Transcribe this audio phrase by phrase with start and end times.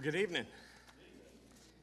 [0.00, 0.46] Well, good evening.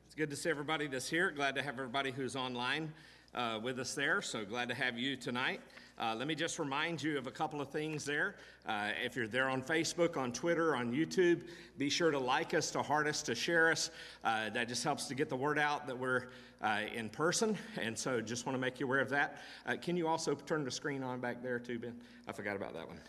[0.07, 1.29] It's good to see everybody that's here.
[1.29, 2.91] Glad to have everybody who's online
[3.35, 4.23] uh, with us there.
[4.23, 5.61] So glad to have you tonight.
[5.99, 8.37] Uh, let me just remind you of a couple of things there.
[8.65, 11.43] Uh, if you're there on Facebook, on Twitter, on YouTube,
[11.77, 13.91] be sure to like us, to heart us, to share us.
[14.23, 16.29] Uh, that just helps to get the word out that we're
[16.63, 17.55] uh, in person.
[17.79, 19.43] And so just want to make you aware of that.
[19.67, 21.93] Uh, can you also turn the screen on back there too, Ben?
[22.27, 22.99] I forgot about that one.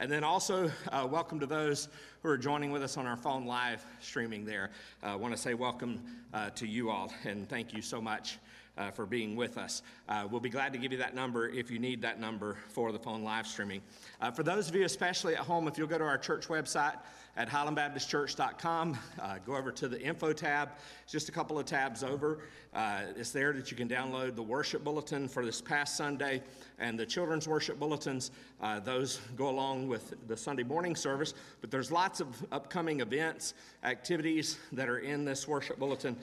[0.00, 1.88] And then also, uh, welcome to those
[2.22, 4.70] who are joining with us on our phone live streaming there.
[5.02, 6.00] I uh, want to say welcome
[6.32, 8.38] uh, to you all and thank you so much
[8.78, 9.82] uh, for being with us.
[10.08, 12.92] Uh, we'll be glad to give you that number if you need that number for
[12.92, 13.82] the phone live streaming.
[14.20, 16.96] Uh, for those of you, especially at home, if you'll go to our church website
[17.36, 20.70] at highlandbaptistchurch.com, uh, go over to the info tab,
[21.02, 22.40] it's just a couple of tabs over.
[22.74, 26.42] Uh, it's there that you can download the worship bulletin for this past Sunday
[26.78, 28.30] and the children's worship bulletins.
[28.60, 33.54] Uh, those go along with the Sunday morning service, but there's lots of upcoming events,
[33.84, 36.16] activities that are in this worship bulletin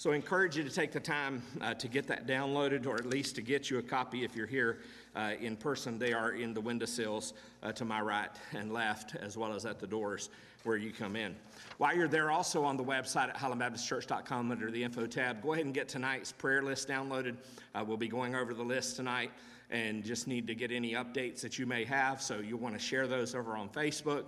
[0.00, 3.04] so I encourage you to take the time uh, to get that downloaded or at
[3.04, 4.78] least to get you a copy if you're here
[5.14, 5.98] uh, in person.
[5.98, 9.78] They are in the windowsills uh, to my right and left, as well as at
[9.78, 10.30] the doors
[10.62, 11.36] where you come in.
[11.76, 15.66] While you're there, also on the website at highlandbaptistchurch.com under the info tab, go ahead
[15.66, 17.36] and get tonight's prayer list downloaded.
[17.74, 19.30] Uh, we'll be going over the list tonight
[19.68, 22.22] and just need to get any updates that you may have.
[22.22, 24.24] So you'll want to share those over on Facebook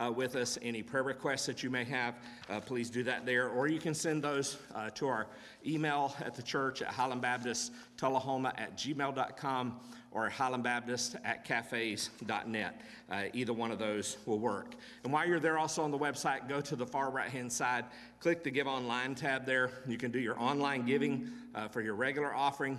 [0.00, 0.58] uh, with us.
[0.62, 2.14] Any prayer requests that you may have,
[2.48, 3.48] uh, please do that there.
[3.48, 5.26] Or you can send those uh, to our
[5.66, 9.80] email at the church at Highland Baptist Tullahoma at gmail.com
[10.12, 12.80] or Highland Baptist at cafes.net.
[13.10, 14.74] Uh, either one of those will work.
[15.04, 17.84] And while you're there, also on the website, go to the far right hand side,
[18.20, 19.70] click the Give Online tab there.
[19.86, 22.78] You can do your online giving uh, for your regular offering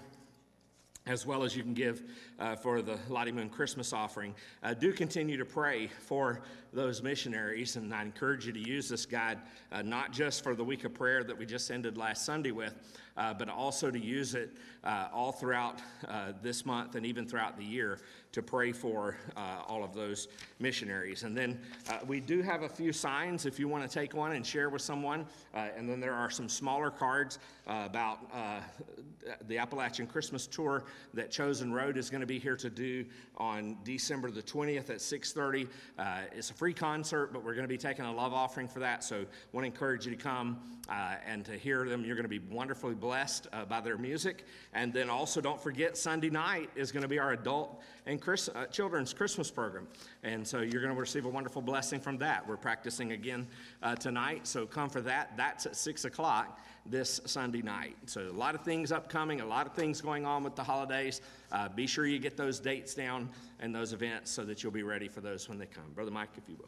[1.08, 2.04] as well as you can give
[2.40, 4.36] uh, for the Lottie Moon Christmas offering.
[4.62, 6.42] Uh, do continue to pray for
[6.74, 9.40] those missionaries, and I encourage you to use this guide
[9.72, 12.76] uh, not just for the week of prayer that we just ended last Sunday with,
[13.16, 14.52] uh, but also to use it
[14.84, 18.00] uh, all throughout uh, this month and even throughout the year
[18.38, 20.28] to pray for uh, all of those
[20.60, 21.24] missionaries.
[21.24, 21.60] And then
[21.90, 24.70] uh, we do have a few signs if you want to take one and share
[24.70, 25.26] with someone.
[25.56, 28.20] Uh, and then there are some smaller cards about
[29.48, 33.04] the Appalachian Christmas tour that Chosen Road is going to be here to do
[33.36, 35.68] on December the 20th at 6:30.
[36.32, 39.04] it's a free concert, but we're going to be taking a love offering for that.
[39.04, 40.62] So I want to encourage you to come
[41.26, 42.06] and to hear them.
[42.06, 44.46] You're going to be wonderfully blessed by their music.
[44.74, 48.50] And then also don't forget Sunday night is going to be our adult and Chris,
[48.50, 49.88] uh, children's Christmas program.
[50.22, 52.46] And so you're going to receive a wonderful blessing from that.
[52.46, 53.48] We're practicing again
[53.82, 55.38] uh, tonight, so come for that.
[55.38, 57.96] That's at 6 o'clock this Sunday night.
[58.06, 61.22] So a lot of things upcoming, a lot of things going on with the holidays.
[61.54, 63.30] Uh, be sure you get those dates down
[63.62, 65.90] and those events so that you'll be ready for those when they come.
[65.96, 66.68] Brother Mike, if you will.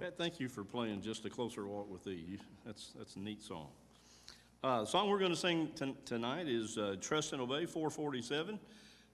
[0.00, 2.40] Pat, thank you for playing Just a Closer Walk with Thee.
[2.66, 3.68] That's, that's a neat song.
[4.62, 8.60] Uh, the song we're going to sing t- tonight is uh, Trust and Obey 447.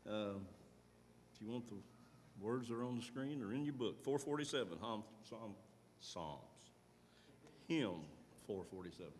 [0.04, 1.76] Uh, if you want the
[2.40, 5.54] words are on the screen or in your book, 447, hum, psalm,
[6.00, 6.40] Psalms.
[7.68, 8.02] Hymn
[8.48, 9.12] 447.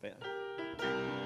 [0.00, 1.23] when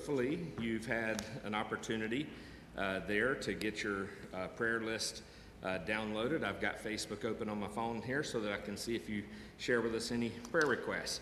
[0.00, 2.26] hopefully you've had an opportunity
[2.78, 5.20] uh, there to get your uh, prayer list
[5.62, 6.42] uh, downloaded.
[6.42, 9.22] I've got Facebook open on my phone here so that I can see if you
[9.58, 11.20] share with us any prayer requests.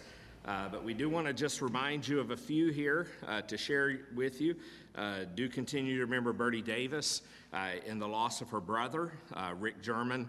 [0.49, 3.59] Uh, But we do want to just remind you of a few here uh, to
[3.59, 4.57] share with you.
[4.95, 7.21] Uh, Do continue to remember Bertie Davis
[7.53, 10.27] uh, in the loss of her brother, uh, Rick German,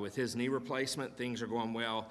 [0.00, 1.16] with his knee replacement.
[1.16, 2.08] Things are going well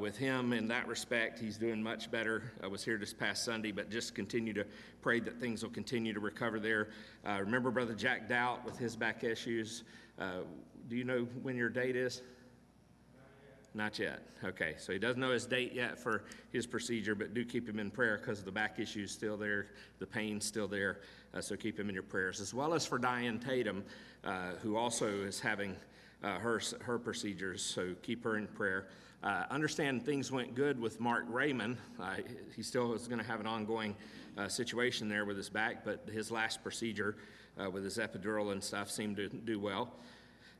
[0.00, 1.38] with him in that respect.
[1.38, 2.50] He's doing much better.
[2.60, 4.64] I was here this past Sunday, but just continue to
[5.00, 6.88] pray that things will continue to recover there.
[7.24, 9.84] Remember Brother Jack Doubt with his back issues.
[10.18, 12.22] Do you know when your date is?
[13.76, 14.22] Not yet.
[14.42, 17.78] Okay, so he doesn't know his date yet for his procedure, but do keep him
[17.78, 19.66] in prayer because the back issue's still there,
[19.98, 21.00] the pain's still there.
[21.34, 23.84] Uh, so keep him in your prayers, as well as for Diane Tatum,
[24.24, 25.76] uh, who also is having
[26.24, 27.62] uh, her her procedures.
[27.62, 28.86] So keep her in prayer.
[29.22, 31.76] Uh, understand things went good with Mark Raymond.
[32.00, 32.14] Uh,
[32.54, 33.94] he still is going to have an ongoing
[34.38, 37.14] uh, situation there with his back, but his last procedure
[37.72, 39.94] with his epidural and stuff seemed to do well.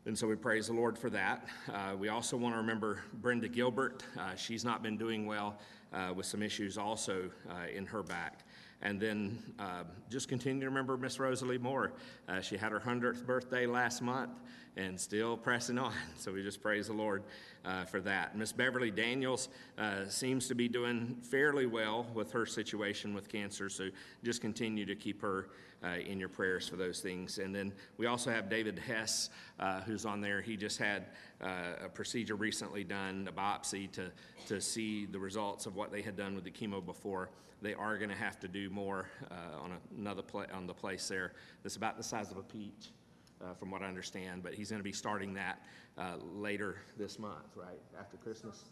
[0.07, 1.49] And so we praise the Lord for that.
[1.69, 4.05] Uh, we also want to remember Brenda Gilbert.
[4.17, 5.59] Uh, she's not been doing well
[5.93, 8.46] uh, with some issues also uh, in her back.
[8.83, 11.93] And then uh, just continue to remember Miss Rosalie Moore.
[12.29, 14.33] Uh, she had her 100th birthday last month
[14.77, 15.95] and still pressing on.
[16.19, 17.23] So we just praise the Lord
[17.65, 18.37] uh, for that.
[18.37, 23.69] Miss Beverly Daniels uh, seems to be doing fairly well with her situation with cancer.
[23.69, 23.89] So
[24.23, 25.49] just continue to keep her
[25.83, 27.39] uh, in your prayers for those things.
[27.39, 29.31] And then we also have David Hess,
[29.61, 30.41] uh, who's on there.
[30.41, 31.07] He just had
[31.41, 34.11] a procedure recently done, a biopsy, to,
[34.47, 37.31] to see the results of what they had done with the chemo before.
[37.67, 41.09] They are going to have to do more uh, on another pla- on the place
[41.09, 41.33] there
[41.65, 42.93] that's about the size of a peach.
[43.39, 45.61] Uh, from what I understand, but he's going to be starting that
[45.99, 48.65] uh, later this month, right after Christmas.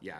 [0.00, 0.18] Yeah,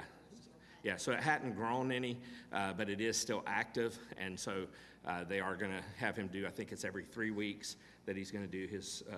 [0.85, 2.17] yeah, so it hadn't grown any,
[2.53, 4.67] uh, but it is still active, and so
[5.07, 8.17] uh, they are going to have him do, I think it's every three weeks that
[8.17, 9.17] he's going to do his uh,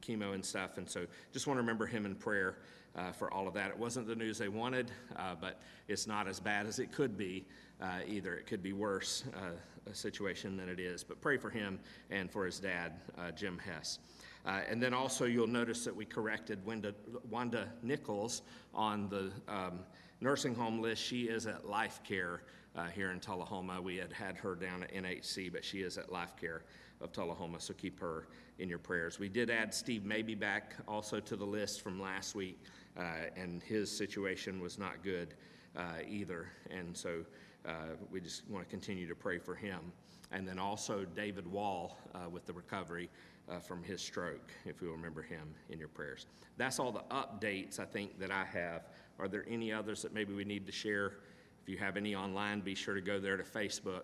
[0.00, 2.58] chemo and stuff, and so just want to remember him in prayer
[2.96, 3.70] uh, for all of that.
[3.70, 7.16] It wasn't the news they wanted, uh, but it's not as bad as it could
[7.16, 7.46] be
[7.80, 8.34] uh, either.
[8.34, 12.30] It could be worse, uh, a situation than it is, but pray for him and
[12.30, 12.92] for his dad,
[13.34, 13.98] Jim Hess.
[14.44, 16.94] Uh, and then also, you'll notice that we corrected Wanda,
[17.30, 18.42] Wanda Nichols
[18.74, 19.80] on the um,
[20.22, 21.02] nursing home list.
[21.02, 22.42] She is at Life Care
[22.76, 23.82] uh, here in Tullahoma.
[23.82, 26.62] We had had her down at NHC, but she is at Life Care
[27.00, 28.28] of Tullahoma, so keep her
[28.60, 29.18] in your prayers.
[29.18, 32.60] We did add Steve Maybe back also to the list from last week,
[32.96, 33.02] uh,
[33.36, 35.34] and his situation was not good
[35.76, 36.46] uh, either.
[36.70, 37.24] And so
[37.66, 39.92] uh, we just want to continue to pray for him.
[40.30, 43.10] And then also David Wall uh, with the recovery
[43.50, 46.26] uh, from his stroke, if you'll remember him in your prayers.
[46.56, 48.82] That's all the updates I think that I have.
[49.18, 51.14] Are there any others that maybe we need to share?
[51.62, 54.02] If you have any online, be sure to go there to Facebook.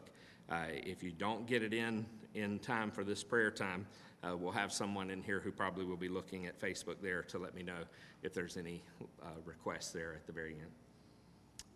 [0.51, 3.87] Uh, if you don't get it in in time for this prayer time,
[4.23, 7.39] uh, we'll have someone in here who probably will be looking at Facebook there to
[7.39, 7.79] let me know
[8.23, 8.83] if there's any
[9.23, 10.71] uh, requests there at the very end.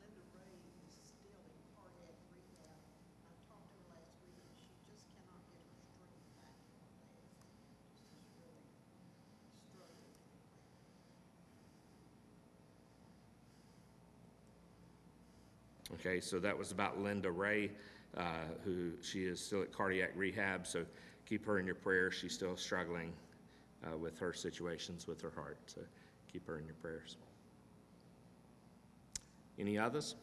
[0.00, 2.82] Linda Ray is still in cardiac rehab.
[3.22, 6.82] I talked to her last week, and she just cannot get her strength back in
[6.82, 7.38] her legs.
[7.94, 8.66] Just is really
[9.70, 10.18] struggling.
[15.94, 17.70] Okay, so that was about Linda Ray,
[18.16, 18.22] uh,
[18.64, 20.84] who she is still at cardiac rehab, so
[21.26, 22.14] keep her in your prayers.
[22.14, 23.12] She's still struggling
[23.84, 25.80] uh, with her situations with her heart, so
[26.32, 27.16] keep her in your prayers.
[29.58, 30.16] Any others?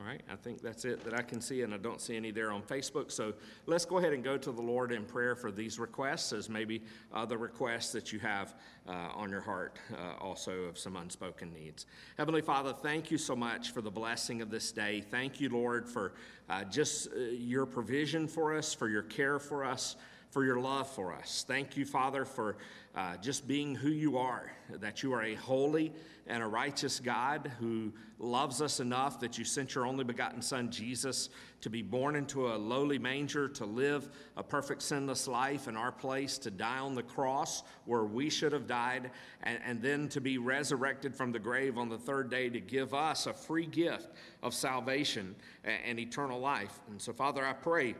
[0.00, 2.30] All right, I think that's it that I can see, and I don't see any
[2.30, 3.10] there on Facebook.
[3.10, 3.34] So
[3.66, 6.82] let's go ahead and go to the Lord in prayer for these requests, as maybe
[7.12, 8.54] other requests that you have
[8.88, 11.84] uh, on your heart, uh, also of some unspoken needs.
[12.16, 15.02] Heavenly Father, thank you so much for the blessing of this day.
[15.02, 16.14] Thank you, Lord, for
[16.48, 19.96] uh, just uh, your provision for us, for your care for us
[20.30, 21.44] for your love for us.
[21.46, 22.56] Thank you, Father, for
[22.94, 25.92] uh, just being who you are, that you are a holy
[26.26, 30.70] and a righteous God who loves us enough that you sent your only begotten Son,
[30.70, 35.76] Jesus, to be born into a lowly manger, to live a perfect sinless life in
[35.76, 39.10] our place, to die on the cross where we should have died,
[39.42, 42.94] and, and then to be resurrected from the grave on the third day to give
[42.94, 44.08] us a free gift
[44.42, 45.34] of salvation
[45.64, 46.80] and, and eternal life.
[46.88, 47.94] And so, Father, I pray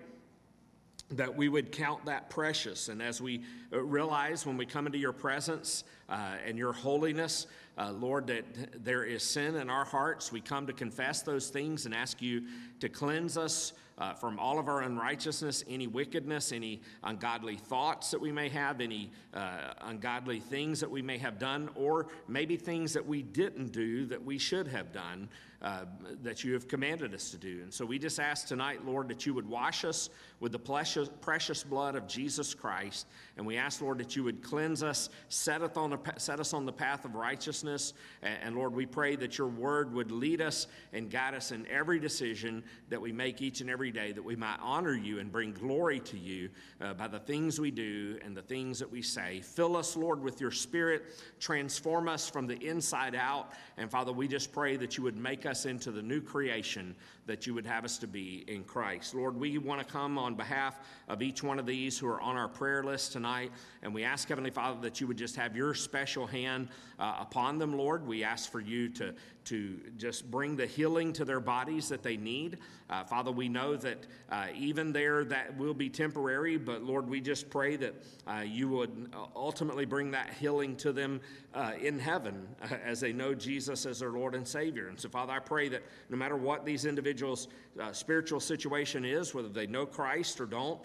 [1.13, 2.89] that we would count that precious.
[2.89, 7.47] And as we uh, realize when we come into your presence uh, and your holiness,
[7.77, 8.45] uh, Lord, that
[8.85, 10.31] there is sin in our hearts.
[10.31, 12.43] We come to confess those things and ask you
[12.81, 18.21] to cleanse us uh, from all of our unrighteousness, any wickedness, any ungodly thoughts that
[18.21, 22.93] we may have, any uh, ungodly things that we may have done, or maybe things
[22.95, 25.29] that we didn't do that we should have done.
[25.63, 25.85] Uh,
[26.23, 27.61] that you have commanded us to do.
[27.63, 30.09] And so we just ask tonight, Lord, that you would wash us
[30.41, 33.07] with the precious, precious blood of Jesus Christ.
[33.37, 36.55] And we ask, Lord, that you would cleanse us, set us on the, set us
[36.55, 37.93] on the path of righteousness.
[38.23, 41.67] And, and Lord, we pray that your word would lead us and guide us in
[41.67, 45.31] every decision that we make each and every day, that we might honor you and
[45.31, 46.49] bring glory to you
[46.81, 49.43] uh, by the things we do and the things that we say.
[49.43, 51.03] Fill us, Lord, with your spirit.
[51.39, 53.53] Transform us from the inside out.
[53.77, 56.95] And Father, we just pray that you would make us into the new creation
[57.27, 59.15] that you would have us to be in Christ.
[59.15, 62.37] Lord, we want to come on behalf of each one of these who are on
[62.37, 63.53] our prayer list tonight,
[63.83, 67.59] and we ask, Heavenly Father, that you would just have your special hand uh, upon
[67.59, 68.07] them, Lord.
[68.07, 69.15] We ask for you to,
[69.47, 72.59] to just bring the healing to their bodies that they need.
[72.89, 73.99] Uh, Father, we know that
[74.31, 77.95] uh, even there that will be temporary, but Lord, we just pray that
[78.27, 81.21] uh, you would ultimately bring that healing to them
[81.55, 84.89] uh, in heaven uh, as they know Jesus as their Lord and Savior.
[84.89, 87.49] And so, Father, I pray that no matter what these individuals'
[87.81, 90.81] uh, spiritual situation is, whether they know Christ or don't,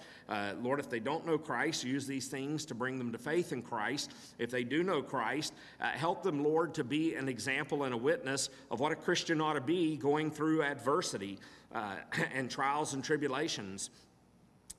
[0.62, 3.62] Lord, if they don't know Christ, use these things to bring them to faith in
[3.62, 4.12] Christ.
[4.40, 8.50] If they do know Christ, help them, Lord, to be an example and a witness
[8.72, 11.40] of what a Christian ought to be going through adversity
[11.76, 11.96] uh,
[12.34, 13.90] and trials and tribulations.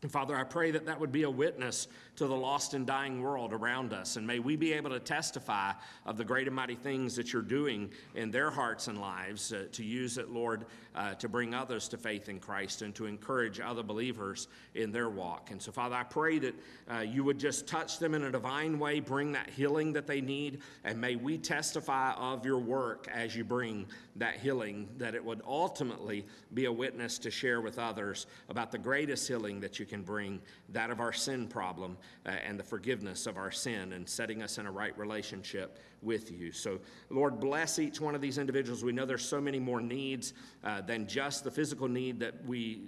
[0.02, 3.23] And Father, I pray that that would be a witness to the lost and dying
[3.23, 4.17] world around us.
[4.17, 5.73] And may we be able to testify
[6.05, 9.67] of the great and mighty things that you're doing in their hearts and lives uh,
[9.73, 13.61] to use it, Lord, uh, to bring others to faith in Christ and to encourage
[13.61, 15.51] other believers in their walk.
[15.51, 16.55] And so, Father, I pray that
[16.91, 20.21] uh, you would just touch them in a divine way, bring that healing that they
[20.21, 25.23] need, and may we testify of your work as you bring that healing, that it
[25.23, 29.85] would ultimately be a witness to share with others about the greatest healing that you
[29.85, 34.09] can bring, that of our sin problem uh, and the forgiveness of our sin and
[34.09, 36.53] setting us in a right relationship with you.
[36.53, 36.79] So,
[37.11, 38.85] Lord, bless each one of these individuals.
[38.85, 40.35] We know there's so many more needs
[40.65, 42.83] uh, than just the physical need that we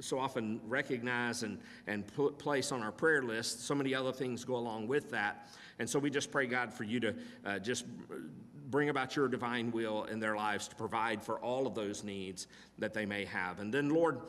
[0.00, 3.66] so often recognize and, and put, place on our prayer list.
[3.66, 5.48] So many other things go along with that.
[5.78, 7.84] And so we just pray, God, for you to uh, just
[8.70, 12.46] bring about your divine will in their lives to provide for all of those needs
[12.78, 13.60] that they may have.
[13.60, 14.20] And then, Lord,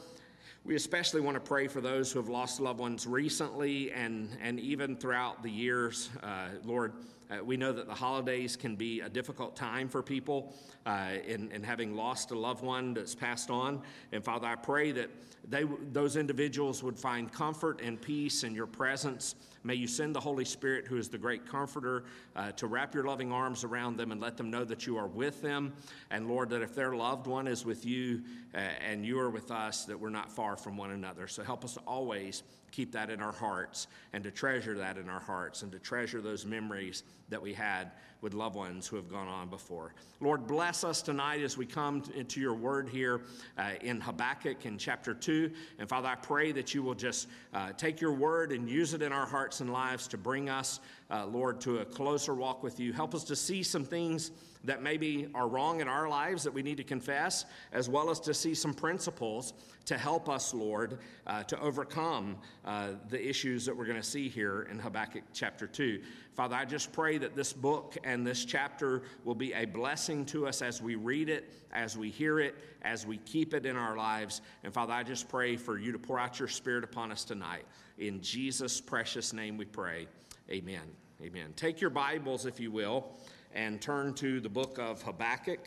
[0.65, 4.59] we especially want to pray for those who have lost loved ones recently and, and
[4.59, 6.09] even throughout the years.
[6.21, 6.93] Uh, Lord,
[7.31, 10.53] uh, we know that the holidays can be a difficult time for people
[10.85, 13.81] uh, in, in having lost a loved one that's passed on.
[14.11, 15.09] And Father, I pray that
[15.47, 19.35] they, those individuals would find comfort and peace in your presence.
[19.63, 23.03] May you send the Holy Spirit, who is the great comforter, uh, to wrap your
[23.03, 25.73] loving arms around them and let them know that you are with them.
[26.11, 28.23] And Lord, that if their loved one is with you
[28.53, 31.27] uh, and you are with us, that we're not far from one another.
[31.27, 35.09] So help us to always keep that in our hearts and to treasure that in
[35.09, 39.09] our hearts and to treasure those memories that we had with loved ones who have
[39.09, 39.93] gone on before.
[40.19, 43.21] Lord, bless us tonight as we come into your word here
[43.57, 45.50] uh, in Habakkuk in chapter 2.
[45.79, 49.01] And Father, I pray that you will just uh, take your word and use it
[49.01, 52.79] in our hearts and lives to bring us, uh, Lord, to a closer walk with
[52.79, 52.93] you.
[52.93, 54.31] Help us to see some things
[54.63, 58.19] that maybe are wrong in our lives that we need to confess, as well as
[58.19, 59.53] to see some principles
[59.85, 64.27] to help us, Lord, uh, to overcome uh, the issues that we're going to see
[64.27, 66.01] here in Habakkuk chapter 2.
[66.35, 70.45] Father, I just pray that this book and this chapter will be a blessing to
[70.45, 73.95] us as we read it, as we hear it, as we keep it in our
[73.95, 74.41] lives.
[74.63, 77.65] And Father, I just pray for you to pour out your spirit upon us tonight.
[77.97, 80.07] In Jesus' precious name we pray.
[80.51, 80.82] Amen.
[81.22, 81.53] Amen.
[81.56, 83.12] Take your Bibles, if you will
[83.53, 85.60] and turn to the book of Habakkuk.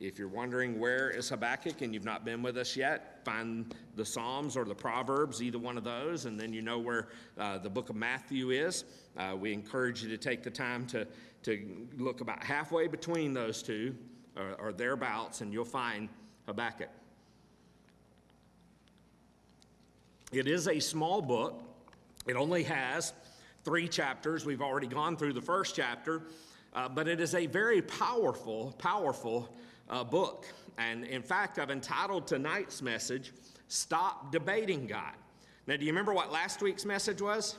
[0.00, 4.06] If you're wondering where is Habakkuk and you've not been with us yet, find the
[4.06, 7.08] Psalms or the Proverbs, either one of those, and then you know where
[7.38, 8.84] uh, the book of Matthew is.
[9.18, 11.06] Uh, we encourage you to take the time to,
[11.42, 13.94] to look about halfway between those two
[14.34, 16.08] or, or thereabouts, and you'll find
[16.46, 16.88] Habakkuk.
[20.32, 21.62] It is a small book,
[22.26, 23.12] it only has
[23.66, 24.46] three chapters.
[24.46, 26.22] We've already gone through the first chapter.
[26.72, 29.52] Uh, but it is a very powerful, powerful
[29.90, 30.46] uh, book.
[30.78, 33.32] And in fact, I've entitled tonight's message,
[33.66, 35.14] Stop Debating God.
[35.66, 37.58] Now, do you remember what last week's message was?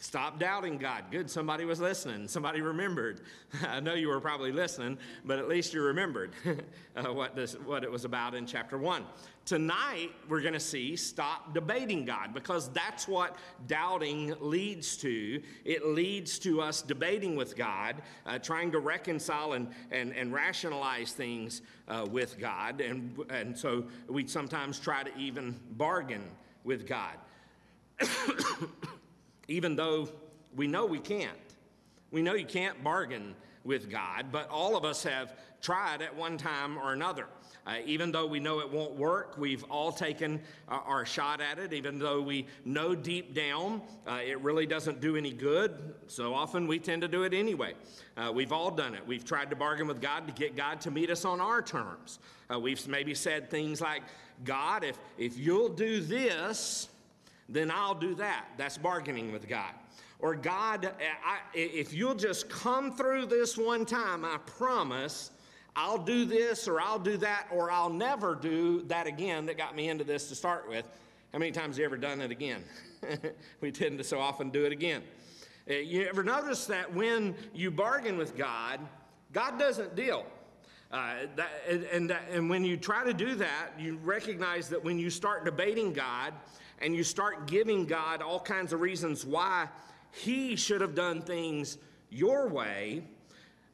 [0.00, 1.04] Stop doubting God.
[1.10, 2.28] Good, somebody was listening.
[2.28, 3.22] Somebody remembered.
[3.66, 6.30] I know you were probably listening, but at least you remembered
[6.96, 9.04] uh, what, this, what it was about in chapter 1.
[9.44, 13.34] Tonight, we're going to see stop debating God because that's what
[13.66, 15.42] doubting leads to.
[15.64, 21.10] It leads to us debating with God, uh, trying to reconcile and, and, and rationalize
[21.10, 22.80] things uh, with God.
[22.80, 26.22] And, and so we sometimes try to even bargain
[26.62, 27.16] with God
[29.48, 30.08] even though
[30.54, 31.36] we know we can't.
[32.10, 33.34] We know you can't bargain
[33.64, 37.26] with God, but all of us have tried at one time or another.
[37.66, 41.58] Uh, even though we know it won't work, we've all taken uh, our shot at
[41.58, 45.94] it, even though we know deep down uh, it really doesn't do any good.
[46.06, 47.74] So often we tend to do it anyway.
[48.16, 49.06] Uh, we've all done it.
[49.06, 52.20] We've tried to bargain with God to get God to meet us on our terms.
[52.50, 54.02] Uh, we've maybe said things like,
[54.44, 56.88] God, if, if you'll do this,
[57.48, 58.46] then I'll do that.
[58.56, 59.72] That's bargaining with God.
[60.20, 60.92] Or, God,
[61.24, 65.30] I, if you'll just come through this one time, I promise
[65.76, 69.76] I'll do this or I'll do that or I'll never do that again that got
[69.76, 70.84] me into this to start with.
[71.32, 72.64] How many times have you ever done it again?
[73.60, 75.02] we tend to so often do it again.
[75.70, 78.80] Uh, you ever notice that when you bargain with God,
[79.32, 80.26] God doesn't deal?
[80.90, 81.50] Uh, that,
[81.92, 85.44] and, that, and when you try to do that, you recognize that when you start
[85.44, 86.32] debating God,
[86.80, 89.68] and you start giving God all kinds of reasons why
[90.12, 91.78] He should have done things
[92.10, 93.02] your way,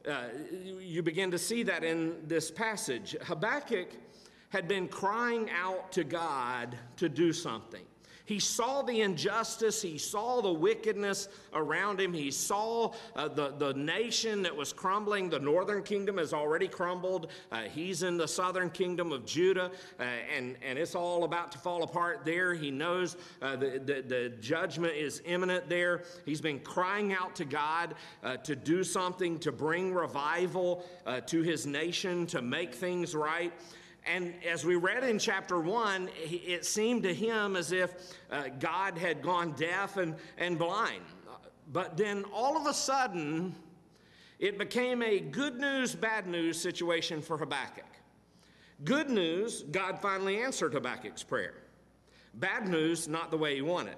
[0.07, 0.25] uh,
[0.79, 3.15] you begin to see that in this passage.
[3.23, 3.89] Habakkuk
[4.49, 7.83] had been crying out to God to do something.
[8.25, 13.73] He saw the injustice, he saw the wickedness around him, he saw uh, the, the
[13.73, 15.29] nation that was crumbling.
[15.29, 17.27] The northern kingdom has already crumbled.
[17.51, 21.57] Uh, he's in the southern kingdom of Judah, uh, and, and it's all about to
[21.59, 22.53] fall apart there.
[22.53, 26.03] He knows uh, the, the, the, judgment is imminent there.
[26.25, 31.41] He's been crying out to God uh, to do something, to bring revival uh, to
[31.41, 33.53] his nation, to make things right.
[34.05, 38.97] And as we read in chapter 1, it seemed to him as if uh, God
[38.97, 41.01] had gone deaf and, and blind.
[41.71, 43.55] But then all of a sudden,
[44.37, 47.85] it became a good news, bad news situation for Habakkuk.
[48.83, 51.55] Good news, God finally answered Habakkuk's prayer.
[52.35, 53.95] Bad news, not the way he wanted.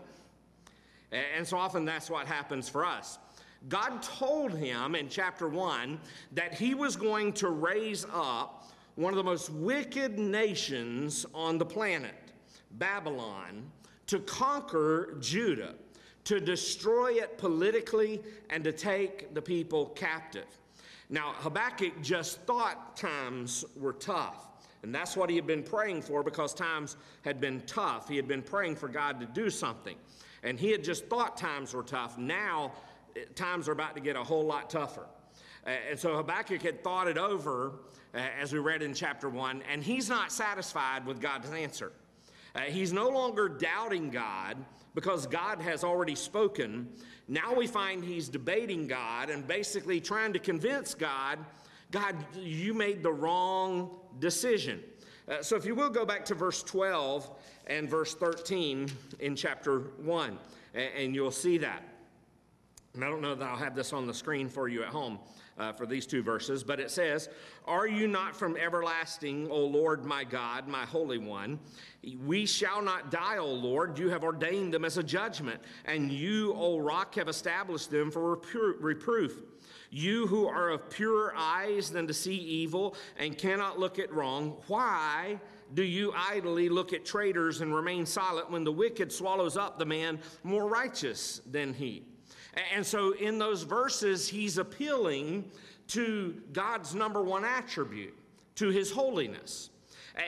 [1.11, 3.17] And so often that's what happens for us.
[3.69, 5.99] God told him in chapter 1
[6.33, 8.56] that he was going to raise up
[8.97, 12.15] one of the most wicked nations on the planet,
[12.71, 13.71] Babylon,
[14.07, 15.75] to conquer Judah,
[16.23, 20.47] to destroy it politically, and to take the people captive.
[21.11, 24.47] Now, Habakkuk just thought times were tough.
[24.81, 28.09] And that's what he had been praying for because times had been tough.
[28.09, 29.95] He had been praying for God to do something.
[30.41, 32.17] And he had just thought times were tough.
[32.17, 32.71] Now,
[33.15, 35.05] eh, times are about to get a whole lot tougher.
[35.65, 37.73] And so Habakkuk had thought it over
[38.13, 41.91] uh, as we read in chapter 1, and he's not satisfied with God's answer.
[42.55, 44.57] Uh, he's no longer doubting God
[44.95, 46.87] because God has already spoken.
[47.27, 51.39] Now we find he's debating God and basically trying to convince God,
[51.91, 54.81] God, you made the wrong decision.
[55.27, 57.29] Uh, so if you will go back to verse 12
[57.67, 58.89] and verse 13
[59.19, 60.39] in chapter 1,
[60.73, 61.83] and, and you'll see that.
[62.93, 65.19] And I don't know that I'll have this on the screen for you at home
[65.57, 67.29] uh, for these two verses, but it says,
[67.65, 71.59] Are you not from everlasting, O Lord my God, my Holy One?
[72.25, 73.97] We shall not die, O Lord.
[73.97, 78.39] You have ordained them as a judgment, and you, O rock, have established them for
[78.79, 79.41] reproof.
[79.89, 84.57] You who are of purer eyes than to see evil and cannot look at wrong,
[84.67, 85.39] why
[85.73, 89.85] do you idly look at traitors and remain silent when the wicked swallows up the
[89.85, 92.03] man more righteous than he?
[92.73, 95.45] And so in those verses, he's appealing
[95.89, 98.17] to God's number one attribute,
[98.55, 99.69] to his holiness.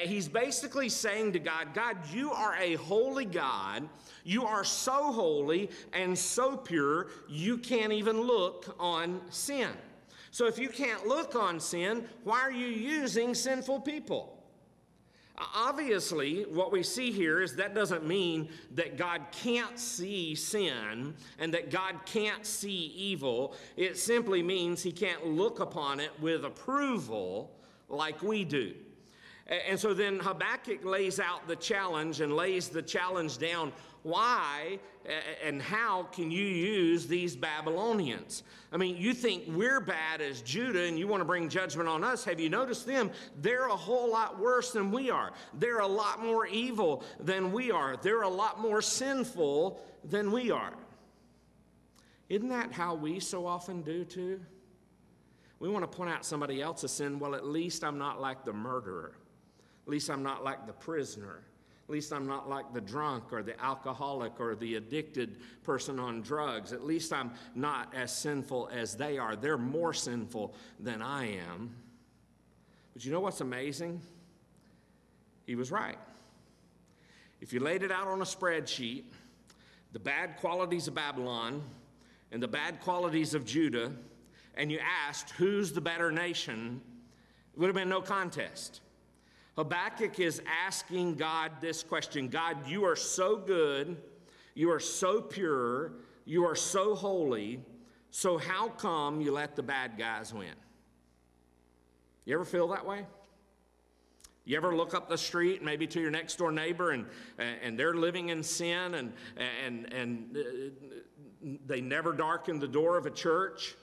[0.02, 3.90] He's basically saying to God, God, you are a holy God.
[4.24, 9.70] You are so holy and so pure, you can't even look on sin.
[10.30, 14.39] So if you can't look on sin, why are you using sinful people?
[15.56, 21.54] Obviously, what we see here is that doesn't mean that God can't see sin and
[21.54, 23.56] that God can't see evil.
[23.78, 27.52] It simply means he can't look upon it with approval
[27.88, 28.74] like we do.
[29.48, 33.72] And so then Habakkuk lays out the challenge and lays the challenge down
[34.04, 34.80] why
[35.44, 38.44] and how can you use these Babylonians?
[38.72, 42.04] I mean, you think we're bad as Judah and you want to bring judgment on
[42.04, 42.24] us.
[42.26, 43.12] Have you noticed them?
[43.42, 45.32] They're a whole lot worse than we are.
[45.56, 47.98] They're a lot more evil than we are.
[47.98, 50.74] They're a lot more sinful than we are.
[52.30, 54.40] Isn't that how we so often do too?
[55.60, 57.20] We want to point out somebody else's sin.
[57.20, 59.14] Well, at least I'm not like the murderer.
[59.86, 61.44] At least I'm not like the prisoner.
[61.90, 66.22] At least I'm not like the drunk or the alcoholic or the addicted person on
[66.22, 66.72] drugs.
[66.72, 69.36] At least I'm not as sinful as they are.
[69.36, 71.76] They're more sinful than I am.
[72.94, 74.02] But you know what's amazing?
[75.48, 75.98] He was right.
[77.42, 79.06] If you laid it out on a spreadsheet,
[79.92, 81.64] the bad qualities of Babylon
[82.32, 83.92] and the bad qualities of Judah,
[84.54, 86.82] and you asked who's the better nation,
[87.52, 88.82] it would have been no contest.
[89.60, 93.98] Habakkuk is asking God this question God, you are so good,
[94.56, 97.60] you are so pure, you are so holy,
[98.10, 100.54] so how come you let the bad guys win?
[102.24, 103.06] You ever feel that way?
[104.46, 107.06] You ever look up the street, maybe to your next door neighbor, and,
[107.38, 109.12] and they're living in sin and,
[109.66, 113.76] and, and uh, they never darken the door of a church,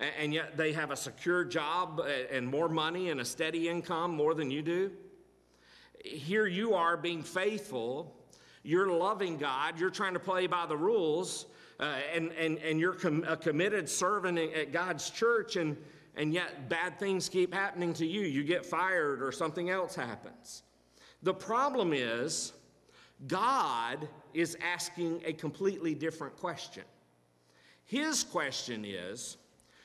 [0.00, 4.34] and yet they have a secure job and more money and a steady income more
[4.34, 4.90] than you do?
[6.04, 8.14] Here you are being faithful,
[8.62, 11.46] you're loving God, you're trying to play by the rules,
[11.78, 15.76] uh, and, and, and you're com- a committed servant at God's church, and,
[16.16, 18.22] and yet bad things keep happening to you.
[18.22, 20.62] You get fired or something else happens.
[21.22, 22.52] The problem is,
[23.26, 26.84] God is asking a completely different question.
[27.84, 29.36] His question is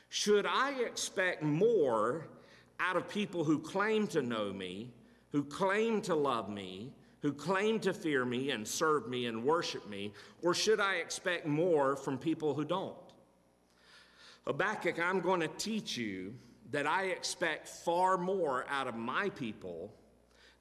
[0.09, 2.27] Should I expect more
[2.79, 4.93] out of people who claim to know me,
[5.35, 9.85] who claim to love me, who claim to fear me and serve me and worship
[9.89, 12.95] me, or should I expect more from people who don't?
[14.47, 16.33] Habakkuk, I'm going to teach you
[16.71, 19.93] that I expect far more out of my people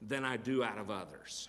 [0.01, 1.47] than I do out of others.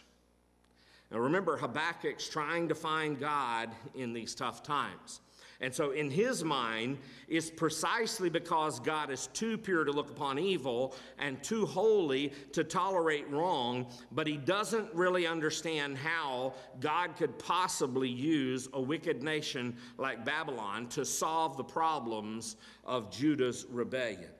[1.10, 5.20] Now remember, Habakkuk's trying to find God in these tough times.
[5.60, 10.38] And so, in his mind, it's precisely because God is too pure to look upon
[10.38, 17.38] evil and too holy to tolerate wrong, but he doesn't really understand how God could
[17.38, 24.30] possibly use a wicked nation like Babylon to solve the problems of Judah's rebellion.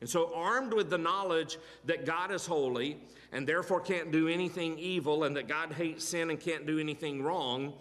[0.00, 2.98] And so, armed with the knowledge that God is holy
[3.32, 7.22] and therefore can't do anything evil, and that God hates sin and can't do anything
[7.22, 7.74] wrong,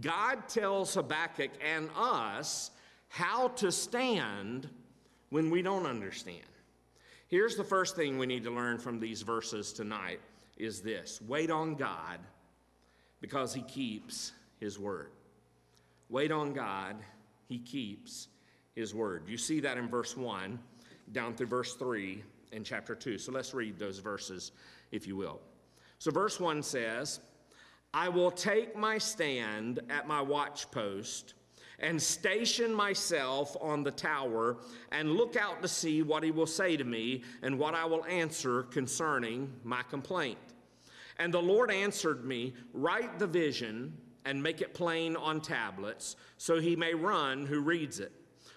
[0.00, 2.70] God tells Habakkuk and us
[3.08, 4.68] how to stand
[5.30, 6.44] when we don't understand.
[7.28, 10.20] Here's the first thing we need to learn from these verses tonight
[10.56, 11.20] is this.
[11.26, 12.20] Wait on God
[13.20, 15.10] because he keeps his word.
[16.08, 16.96] Wait on God,
[17.48, 18.28] he keeps
[18.74, 19.24] his word.
[19.26, 20.58] You see that in verse 1
[21.12, 23.18] down through verse 3 in chapter 2.
[23.18, 24.52] So let's read those verses
[24.92, 25.40] if you will.
[25.98, 27.20] So verse 1 says,
[27.96, 31.32] I will take my stand at my watchpost
[31.78, 34.58] and station myself on the tower
[34.92, 38.04] and look out to see what he will say to me and what I will
[38.04, 40.36] answer concerning my complaint.
[41.18, 46.60] And the Lord answered me, Write the vision and make it plain on tablets, so
[46.60, 48.12] he may run who reads it.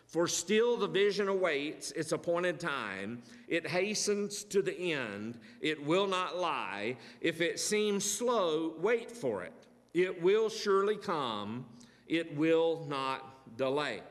[0.09, 3.21] For still the vision awaits its appointed time.
[3.47, 5.37] It hastens to the end.
[5.61, 6.97] It will not lie.
[7.21, 9.53] If it seems slow, wait for it.
[9.93, 11.63] It will surely come.
[12.07, 14.01] It will not delay.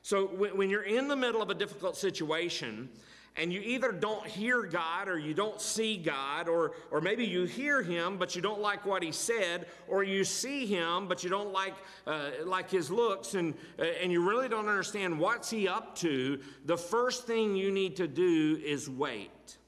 [0.00, 2.88] So when you're in the middle of a difficult situation,
[3.36, 7.44] and you either don't hear God or you don't see God, or, or maybe you
[7.44, 11.30] hear Him but you don't like what He said, or you see Him but you
[11.30, 11.74] don't like,
[12.06, 16.38] uh, like His looks, and, uh, and you really don't understand what's He up to,
[16.64, 19.58] the first thing you need to do is wait.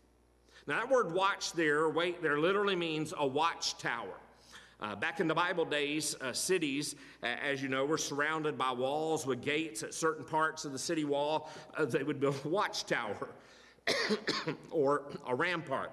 [0.68, 4.20] Now, that word watch there, wait there, literally means a watchtower.
[4.78, 8.70] Uh, back in the Bible days, uh, cities, uh, as you know, were surrounded by
[8.70, 11.50] walls with gates at certain parts of the city wall.
[11.76, 13.28] Uh, they would build a watchtower.
[14.70, 15.92] Or a rampart.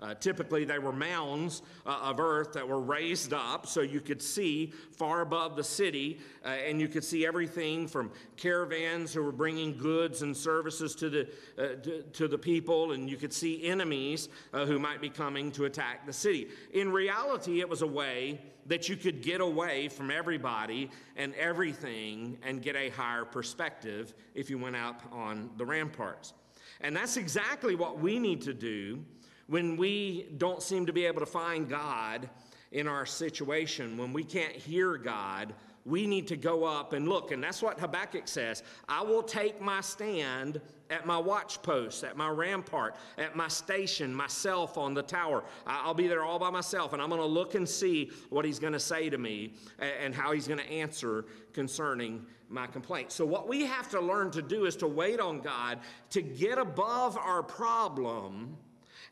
[0.00, 4.22] Uh, typically, they were mounds uh, of earth that were raised up so you could
[4.22, 9.32] see far above the city, uh, and you could see everything from caravans who were
[9.32, 13.62] bringing goods and services to the, uh, to, to, the people, and you could see
[13.64, 16.48] enemies uh, who might be coming to attack the city.
[16.72, 22.38] In reality, it was a way that you could get away from everybody and everything
[22.42, 26.32] and get a higher perspective if you went out on the ramparts.
[26.80, 29.04] And that's exactly what we need to do
[29.46, 32.28] when we don't seem to be able to find God
[32.72, 37.32] in our situation, when we can't hear God we need to go up and look.
[37.32, 42.28] And that's what Habakkuk says I will take my stand at my watchpost, at my
[42.28, 45.44] rampart, at my station, myself on the tower.
[45.66, 48.58] I'll be there all by myself, and I'm going to look and see what he's
[48.58, 53.12] going to say to me and how he's going to answer concerning my complaint.
[53.12, 55.78] So, what we have to learn to do is to wait on God
[56.10, 58.56] to get above our problem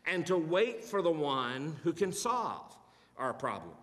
[0.07, 2.77] and to wait for the one who can solve
[3.17, 3.75] our problem.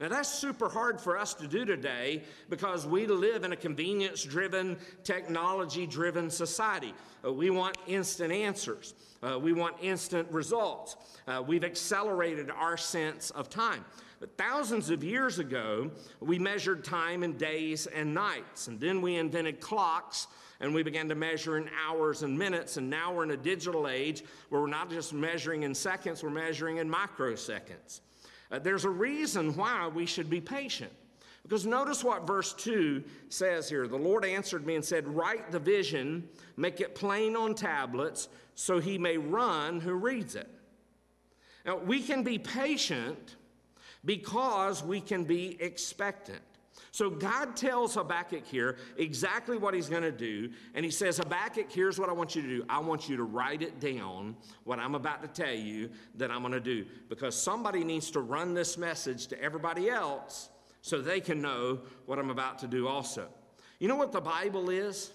[0.00, 4.24] Now, that's super hard for us to do today because we live in a convenience
[4.24, 6.94] driven, technology driven society.
[7.22, 10.96] Uh, we want instant answers, uh, we want instant results.
[11.28, 13.84] Uh, we've accelerated our sense of time.
[14.20, 19.16] But thousands of years ago, we measured time in days and nights, and then we
[19.16, 20.26] invented clocks
[20.60, 22.76] and we began to measure in hours and minutes.
[22.76, 26.28] And now we're in a digital age where we're not just measuring in seconds, we're
[26.28, 28.00] measuring in microseconds.
[28.52, 30.92] Uh, there's a reason why we should be patient.
[31.42, 33.88] Because notice what verse 2 says here.
[33.88, 36.28] The Lord answered me and said, Write the vision,
[36.58, 40.48] make it plain on tablets, so he may run who reads it.
[41.64, 43.36] Now, we can be patient
[44.04, 46.40] because we can be expectant.
[46.92, 50.50] So God tells Habakkuk here exactly what he's going to do.
[50.74, 52.64] And he says, Habakkuk, here's what I want you to do.
[52.68, 56.40] I want you to write it down, what I'm about to tell you that I'm
[56.40, 56.86] going to do.
[57.08, 60.48] Because somebody needs to run this message to everybody else
[60.82, 63.28] so they can know what I'm about to do also.
[63.78, 65.12] You know what the Bible is?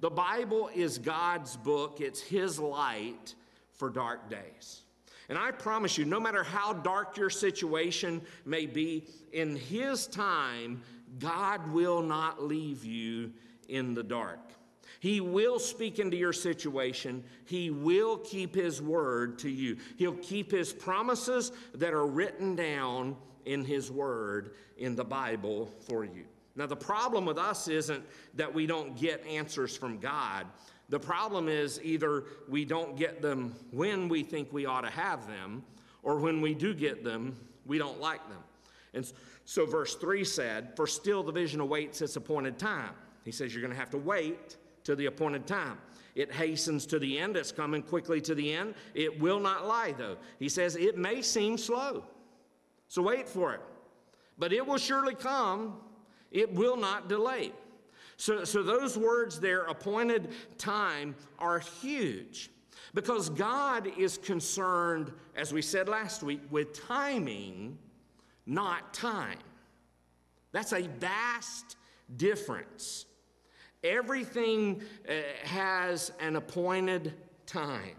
[0.00, 3.34] The Bible is God's book, it's His light
[3.72, 4.83] for dark days.
[5.28, 10.82] And I promise you, no matter how dark your situation may be, in His time,
[11.18, 13.32] God will not leave you
[13.68, 14.40] in the dark.
[15.00, 17.22] He will speak into your situation.
[17.44, 19.76] He will keep His word to you.
[19.96, 26.04] He'll keep His promises that are written down in His word in the Bible for
[26.04, 26.24] you.
[26.56, 30.46] Now, the problem with us isn't that we don't get answers from God.
[30.88, 35.26] The problem is either we don't get them when we think we ought to have
[35.26, 35.62] them,
[36.02, 38.42] or when we do get them, we don't like them.
[38.92, 39.10] And
[39.44, 42.92] so, verse 3 said, For still the vision awaits its appointed time.
[43.24, 45.78] He says, You're going to have to wait till the appointed time.
[46.14, 48.74] It hastens to the end, it's coming quickly to the end.
[48.94, 50.16] It will not lie, though.
[50.38, 52.04] He says, It may seem slow.
[52.88, 53.60] So, wait for it.
[54.38, 55.78] But it will surely come,
[56.30, 57.52] it will not delay.
[58.16, 62.50] So, so those words there, appointed time, are huge
[62.94, 67.76] because God is concerned, as we said last week, with timing,
[68.46, 69.38] not time.
[70.52, 71.76] That's a vast
[72.16, 73.06] difference.
[73.82, 77.14] Everything uh, has an appointed
[77.46, 77.96] time.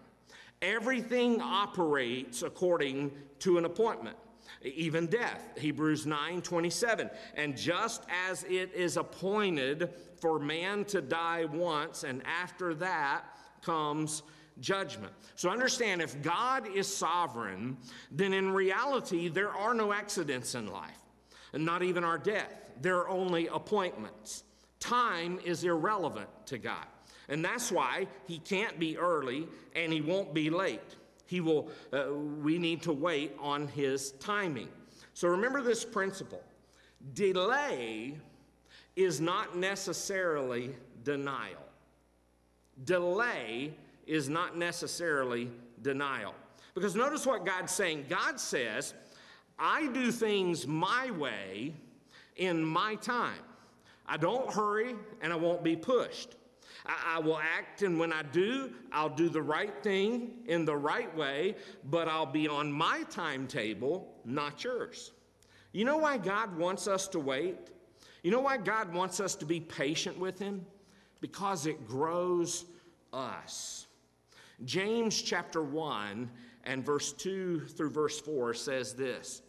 [0.62, 4.18] Everything operates according to an appointment
[4.66, 5.50] even death.
[5.58, 12.22] Hebrews 9 27 and just as it is appointed for man to die once and
[12.26, 13.24] after that
[13.62, 14.24] comes
[14.60, 15.14] judgment.
[15.36, 17.78] So understand if god is sovereign
[18.12, 20.92] then in reality there are no accidents in life
[21.54, 22.72] and not even our death.
[22.82, 24.44] There are only appointments.
[24.80, 26.86] Time is irrelevant to god.
[27.30, 32.14] And that's why he can't be early and he won't be late he will, uh,
[32.14, 34.70] we need to wait on his timing.
[35.14, 36.44] So remember this principle
[37.14, 38.16] delay
[38.96, 41.62] is not necessarily denial.
[42.84, 43.74] Delay
[44.08, 45.50] is not necessarily
[45.82, 46.34] denial.
[46.74, 48.06] Because notice what God's saying.
[48.10, 48.94] God says,
[49.58, 51.74] I do things my way
[52.36, 53.40] in my time.
[54.06, 56.36] I don't hurry and I won't be pushed.
[56.86, 60.76] I, I, will act, and when I do, I'll do the right thing in the
[60.76, 65.12] right way, but I'll be on my timetable, not yours.
[65.72, 67.58] You know why God wants us to wait?
[68.24, 70.66] You know why God wants us to be patient with Him?
[71.22, 72.66] Because it grows
[73.14, 73.88] us.
[74.64, 76.30] James chapter 1
[76.64, 79.42] and verse 2 through verse 4 says this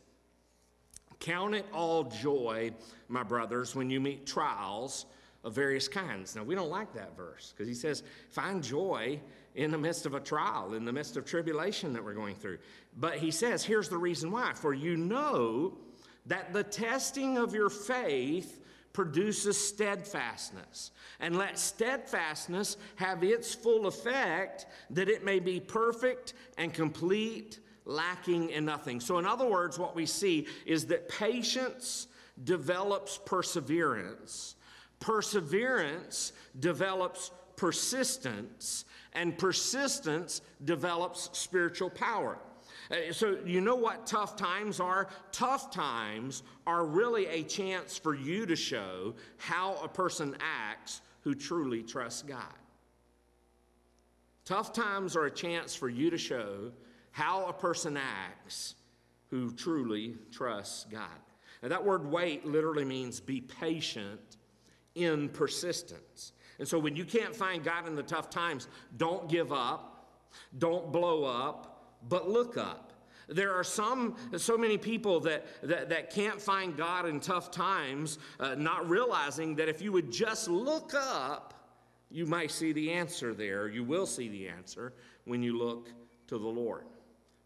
[1.21, 2.71] Count it all joy,
[3.09, 5.07] my brothers, when you meet trials
[5.47, 6.35] of various kinds.
[6.35, 9.21] Now, we don't like that verse because he says, find joy
[9.55, 12.59] in the midst of a trial, in the midst of tribulation that we're going through.
[12.99, 14.53] But he says, here's the reason why.
[14.55, 15.79] For you know
[16.27, 18.61] that the testing of your faith
[18.93, 20.91] produces steadfastness.
[21.21, 28.51] And let steadfastness have its full effect, that it may be perfect and complete, lacking
[28.51, 28.99] in nothing.
[28.99, 32.09] So, in other words, what we see is that patience
[32.43, 34.56] develops perseverance
[35.01, 42.39] Perseverance develops persistence, and persistence develops spiritual power.
[42.91, 45.09] Uh, So, you know what tough times are?
[45.33, 51.35] Tough times are really a chance for you to show how a person acts who
[51.35, 52.55] truly trusts God.
[54.45, 56.71] Tough times are a chance for you to show
[57.11, 58.77] how a person acts
[59.31, 61.09] who truly trusts God.
[61.63, 64.36] Now, that word wait literally means be patient
[64.97, 66.33] in persistence.
[66.59, 70.09] And so, when you can't find God in the tough times, don't give up,
[70.59, 72.95] don't blow up, but look up.
[73.29, 78.19] There are some, so many people that, that, that can't find God in tough times,
[78.39, 81.55] uh, not realizing that if you would just look up,
[82.11, 83.69] you might see the answer there.
[83.69, 84.93] You will see the answer
[85.25, 85.89] when you look
[86.29, 86.85] to the Lord.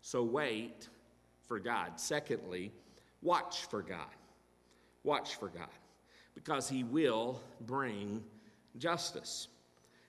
[0.02, 0.88] So wait
[1.48, 1.98] for God.
[1.98, 2.70] Secondly,
[3.22, 4.14] watch for God.
[5.02, 5.79] Watch for God
[6.42, 8.22] because He will bring
[8.78, 9.48] justice.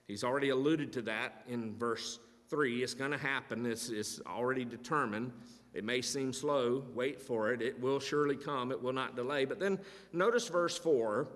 [0.06, 2.18] He's already alluded to that in verse
[2.48, 2.82] 3.
[2.82, 5.32] It's going to happen, it's, it's already determined.
[5.74, 7.62] It may seem slow, wait for it.
[7.62, 9.46] It will surely come, it will not delay.
[9.46, 9.78] But then
[10.12, 11.28] notice verse 4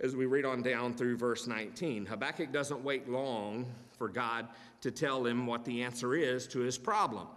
[0.00, 2.06] as we read on down through verse 19.
[2.06, 4.48] Habakkuk doesn't wait long for God
[4.80, 7.28] to tell him what the answer is to his problem.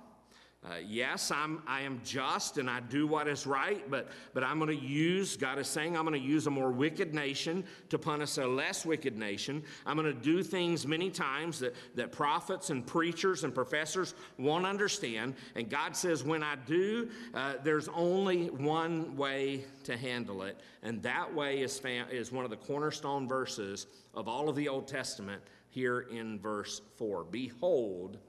[0.64, 4.60] Uh, yes, I'm, I am just and I do what is right, but, but I'm
[4.60, 7.98] going to use, God is saying, I'm going to use a more wicked nation to
[7.98, 9.64] punish a less wicked nation.
[9.88, 14.68] I'm going to do things many times that, that prophets and preachers and professors won't
[14.68, 15.34] understand.
[15.56, 20.60] And God says, when I do, uh, there's only one way to handle it.
[20.84, 24.88] And that way is, is one of the cornerstone verses of all of the Old
[24.88, 27.24] Testament here in verse 4.
[27.24, 28.20] Behold,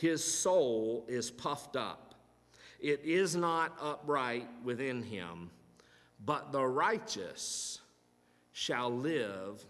[0.00, 2.14] his soul is puffed up.
[2.80, 5.50] It is not upright within him,
[6.24, 7.80] but the righteous
[8.52, 9.62] shall live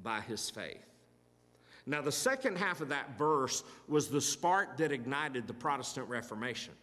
[0.00, 0.84] by his faith.
[1.86, 6.74] Now, the second half of that verse was the spark that ignited the Protestant Reformation.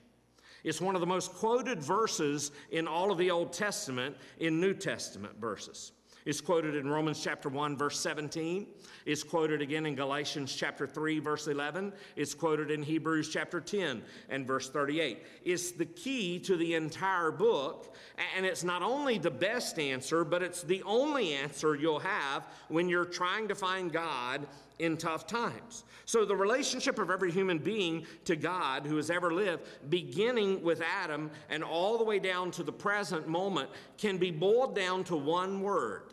[0.65, 4.73] It's one of the most quoted verses in all of the Old Testament in New
[4.73, 5.93] Testament verses.
[6.25, 8.65] It's quoted in Romans chapter 1, verse 17.
[9.05, 11.93] It's quoted again in Galatians chapter 3, verse 11.
[12.15, 15.23] It's quoted in Hebrews chapter 10 and verse 38.
[15.43, 17.95] It's the key to the entire book,
[18.35, 22.89] and it's not only the best answer, but it's the only answer you'll have when
[22.89, 24.47] you're trying to find God
[24.79, 25.84] in tough times.
[26.05, 30.82] So, the relationship of every human being to God who has ever lived, beginning with
[30.82, 35.15] Adam and all the way down to the present moment, can be boiled down to
[35.15, 36.03] one word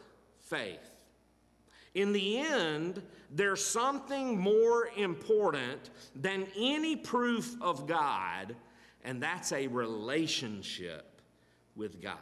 [0.53, 0.91] faith.
[1.95, 8.55] In the end, there's something more important than any proof of God,
[9.05, 11.21] and that's a relationship
[11.75, 12.17] with God.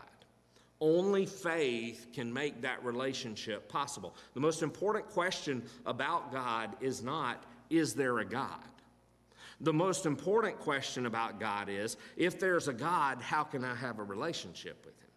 [0.80, 4.14] Only faith can make that relationship possible.
[4.34, 8.64] The most important question about God is not, is there a God?
[9.60, 13.98] The most important question about God is, if there's a God, how can I have
[13.98, 15.09] a relationship with Him?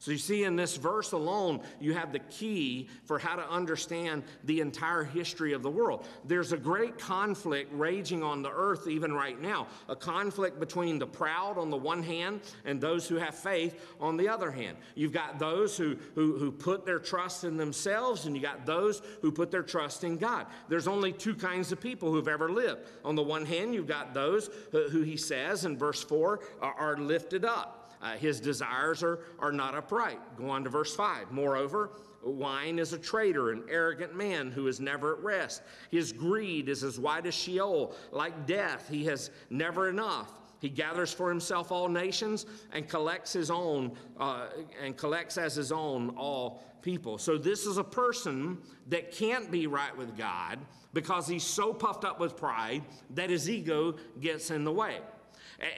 [0.00, 4.22] So you see, in this verse alone, you have the key for how to understand
[4.44, 6.06] the entire history of the world.
[6.24, 11.06] There's a great conflict raging on the earth even right now a conflict between the
[11.06, 14.78] proud on the one hand and those who have faith on the other hand.
[14.94, 19.02] You've got those who, who, who put their trust in themselves, and you got those
[19.20, 20.46] who put their trust in God.
[20.70, 22.88] There's only two kinds of people who've ever lived.
[23.04, 26.72] On the one hand, you've got those who, who he says in verse 4 are,
[26.72, 27.79] are lifted up.
[28.02, 30.18] Uh, his desires are, are not upright.
[30.36, 31.30] Go on to verse 5.
[31.30, 31.90] Moreover,
[32.22, 35.62] wine is a traitor, an arrogant man who is never at rest.
[35.90, 38.88] His greed is as wide as Sheol, like death.
[38.90, 40.32] He has never enough.
[40.60, 44.48] He gathers for himself all nations and collects his own, uh,
[44.82, 47.18] and collects as his own all people.
[47.18, 50.58] So this is a person that can't be right with God
[50.92, 54.98] because he's so puffed up with pride that his ego gets in the way.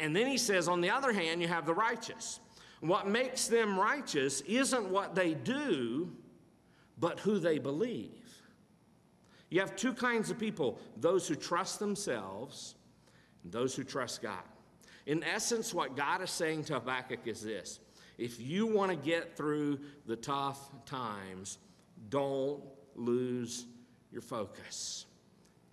[0.00, 2.40] And then he says, on the other hand, you have the righteous.
[2.80, 6.10] What makes them righteous isn't what they do,
[6.98, 8.10] but who they believe.
[9.50, 12.74] You have two kinds of people those who trust themselves
[13.44, 14.42] and those who trust God.
[15.06, 17.80] In essence, what God is saying to Habakkuk is this
[18.18, 21.58] if you want to get through the tough times,
[22.08, 22.62] don't
[22.94, 23.66] lose
[24.10, 25.06] your focus.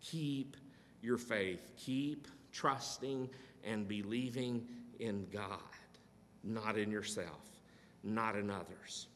[0.01, 0.57] Keep
[1.01, 1.71] your faith.
[1.77, 3.29] Keep trusting
[3.63, 4.67] and believing
[4.99, 5.59] in God,
[6.43, 7.61] not in yourself,
[8.03, 9.07] not in others.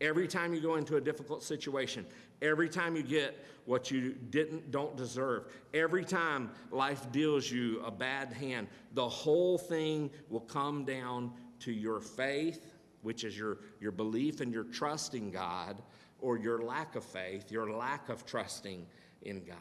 [0.00, 2.04] Every time you go into a difficult situation,
[2.40, 7.90] every time you get what you didn't don't deserve, every time life deals you a
[7.90, 13.92] bad hand, the whole thing will come down to your faith, which is your, your
[13.92, 15.80] belief and your trust in God,
[16.20, 18.86] or your lack of faith, your lack of trusting
[19.22, 19.56] in God.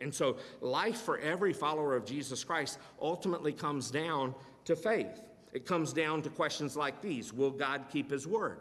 [0.00, 4.34] And so, life for every follower of Jesus Christ ultimately comes down
[4.64, 5.22] to faith.
[5.52, 8.58] It comes down to questions like these Will God keep his word?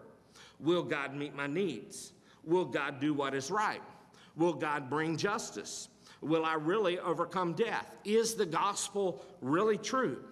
[0.59, 2.13] Will God meet my needs?
[2.43, 3.81] Will God do what is right?
[4.35, 5.89] Will God bring justice?
[6.21, 7.97] Will I really overcome death?
[8.03, 10.23] Is the gospel really true?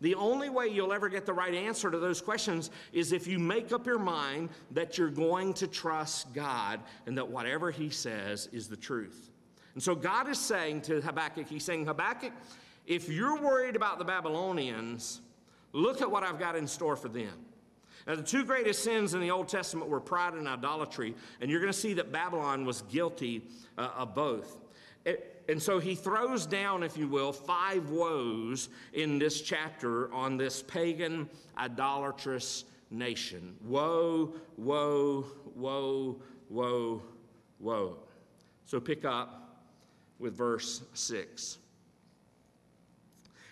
[0.00, 3.38] The only way you'll ever get the right answer to those questions is if you
[3.38, 8.48] make up your mind that you're going to trust God and that whatever He says
[8.52, 9.30] is the truth.
[9.74, 12.32] And so God is saying to Habakkuk, He's saying, Habakkuk,
[12.86, 15.20] if you're worried about the Babylonians,
[15.72, 17.32] look at what I've got in store for them.
[18.06, 21.60] Now, the two greatest sins in the Old Testament were pride and idolatry, and you're
[21.60, 23.42] going to see that Babylon was guilty
[23.78, 24.60] uh, of both.
[25.06, 30.36] It, and so he throws down, if you will, five woes in this chapter on
[30.36, 33.56] this pagan, idolatrous nation.
[33.62, 37.02] Woe, woe, woe, woe,
[37.58, 37.98] woe.
[38.64, 39.43] So pick up
[40.18, 41.58] with verse 6.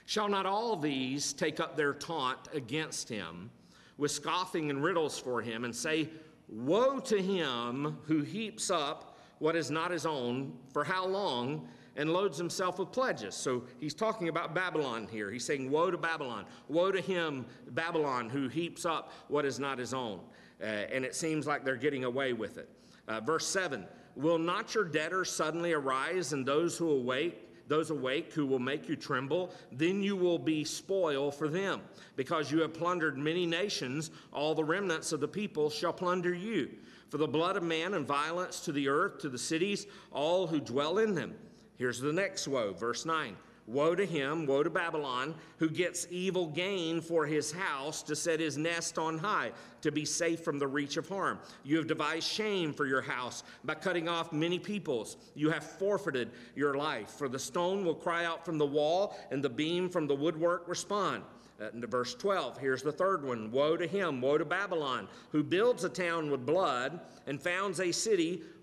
[0.06, 3.50] Shall not all these take up their taunt against him
[3.98, 6.08] with scoffing and riddles for him and say,
[6.48, 11.68] Woe to him who heaps up what is not his own, for how long?
[11.96, 13.34] and loads himself with pledges.
[13.34, 15.30] So he's talking about Babylon here.
[15.30, 16.46] He's saying, Woe to Babylon.
[16.68, 20.20] Woe to him, Babylon, who heaps up what is not his own.
[20.60, 22.68] Uh, and it seems like they're getting away with it.
[23.08, 23.86] Uh, verse 7
[24.16, 27.48] Will not your debtors suddenly arise, and those who awake?
[27.68, 31.80] Those awake who will make you tremble, then you will be spoil for them.
[32.16, 36.70] Because you have plundered many nations, all the remnants of the people shall plunder you.
[37.08, 40.60] For the blood of man and violence to the earth, to the cities, all who
[40.60, 41.34] dwell in them.
[41.76, 43.36] Here's the next woe, verse 9.
[43.66, 48.40] Woe to him, woe to Babylon, who gets evil gain for his house to set
[48.40, 49.52] his nest on high,
[49.82, 51.38] to be safe from the reach of harm.
[51.62, 55.16] You have devised shame for your house by cutting off many peoples.
[55.34, 59.44] You have forfeited your life, for the stone will cry out from the wall, and
[59.44, 61.22] the beam from the woodwork respond.
[61.60, 63.52] Uh, verse 12, here's the third one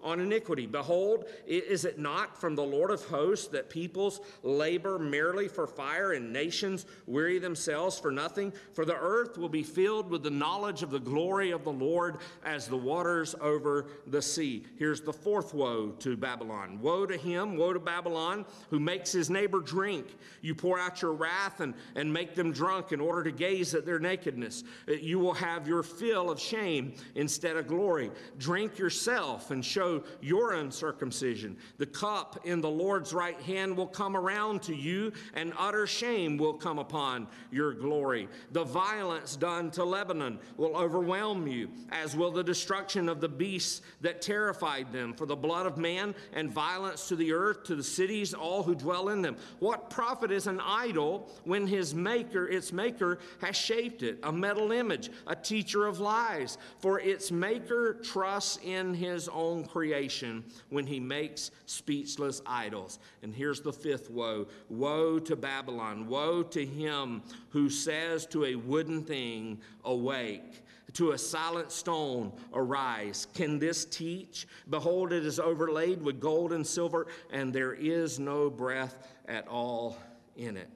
[0.02, 0.66] On iniquity.
[0.66, 6.14] Behold, is it not from the Lord of hosts that peoples labor merely for fire
[6.14, 8.54] and nations weary themselves for nothing?
[8.74, 12.20] For the earth will be filled with the knowledge of the glory of the Lord
[12.46, 14.66] as the waters over the sea.
[14.78, 19.30] Here's the fourth woe to Babylon Woe to him, woe to Babylon, who makes his
[19.30, 20.08] neighbor drink.
[20.42, 23.86] You pour out your wrath and, and make them drunk in order to gaze at
[23.86, 24.64] their nakedness.
[24.88, 28.12] Uh, you will have your fill of shame instead of glory.
[28.38, 31.58] Drink yourself and show show your uncircumcision.
[31.78, 36.38] The cup in the Lord's right hand will come around to you, and utter shame
[36.38, 38.28] will come upon your glory.
[38.52, 43.82] The violence done to Lebanon will overwhelm you, as will the destruction of the beasts
[44.02, 45.14] that terrified them.
[45.14, 48.76] For the blood of man and violence to the earth, to the cities, all who
[48.76, 49.38] dwell in them.
[49.60, 54.20] What profit is an idol when his maker, its maker, has shaped it?
[54.24, 56.58] A metal image, a teacher of lies.
[56.80, 63.00] For its maker trusts in his own creation when he makes speechless idols.
[63.24, 66.06] And here's the fifth woe Woe to Babylon!
[66.08, 70.64] Woe to him who says to a wooden thing, Awake!
[70.92, 73.28] to a silent stone arise.
[73.36, 74.48] Can this teach?
[74.72, 79.98] Behold, it is overlaid with gold and silver, and there is no breath at all
[80.36, 80.68] in it.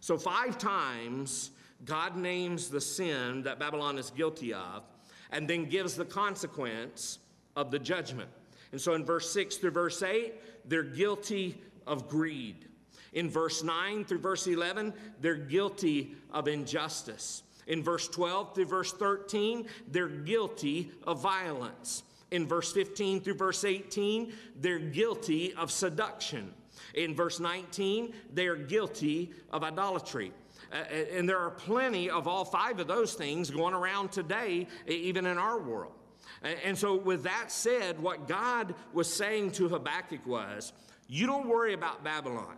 [0.00, 1.52] So, five times,
[1.84, 4.82] God names the sin that Babylon is guilty of,
[5.30, 7.20] and then gives the consequence
[7.56, 8.28] of the judgment.
[8.72, 10.34] And so in verse 6 through verse 8,
[10.68, 12.66] they're guilty of greed.
[13.12, 17.42] In verse 9 through verse 11, they're guilty of injustice.
[17.66, 22.02] In verse 12 through verse 13, they're guilty of violence.
[22.30, 26.52] In verse 15 through verse 18, they're guilty of seduction.
[26.94, 30.32] In verse 19, they're guilty of idolatry.
[30.72, 30.76] Uh,
[31.14, 35.36] and there are plenty of all five of those things going around today, even in
[35.36, 35.92] our world.
[36.42, 40.72] And so, with that said, what God was saying to Habakkuk was,
[41.08, 42.56] You don't worry about Babylon,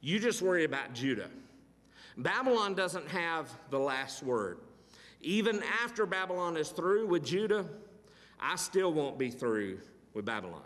[0.00, 1.30] you just worry about Judah.
[2.18, 4.58] Babylon doesn't have the last word.
[5.20, 7.66] Even after Babylon is through with Judah,
[8.40, 9.80] I still won't be through
[10.14, 10.62] with Babylon.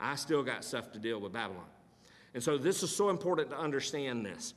[0.00, 1.66] I still got stuff to deal with Babylon.
[2.34, 4.54] And so, this is so important to understand this.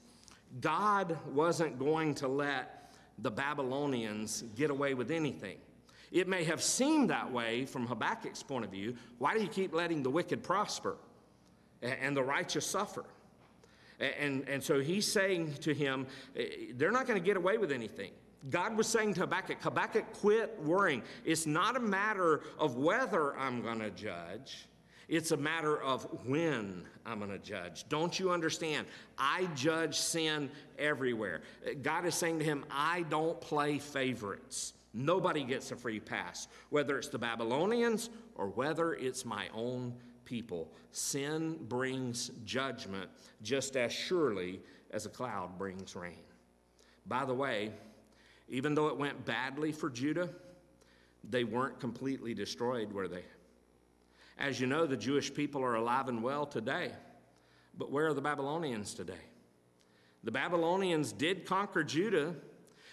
[0.59, 5.57] God wasn't going to let the Babylonians get away with anything.
[6.11, 8.95] It may have seemed that way from Habakkuk's point of view.
[9.17, 10.97] Why do you keep letting the wicked prosper
[11.81, 13.05] and the righteous suffer?
[13.99, 17.71] And, and so he's saying to him, eh, they're not going to get away with
[17.71, 18.11] anything.
[18.49, 21.03] God was saying to Habakkuk, Habakkuk, quit worrying.
[21.23, 24.67] It's not a matter of whether I'm going to judge,
[25.07, 27.87] It's a matter of when I'm going to judge.
[27.89, 28.87] Don't you understand?
[29.17, 30.49] I judge sin
[30.79, 31.41] everywhere.
[31.83, 34.73] God is saying to him, I don't play favorites.
[34.93, 39.93] Nobody gets a free pass, whether it's the Babylonians or whether it's my own
[40.25, 40.71] people.
[40.91, 43.09] Sin brings judgment
[43.41, 44.59] just as surely
[44.91, 46.19] as a cloud brings rain.
[47.05, 47.71] By the way,
[48.49, 50.29] even though it went badly for Judah,
[51.29, 53.23] they weren't completely destroyed, were they?
[54.37, 56.91] As you know, the Jewish people are alive and well today.
[57.77, 59.13] But where are the Babylonians today?
[60.23, 62.35] The Babylonians did conquer Judah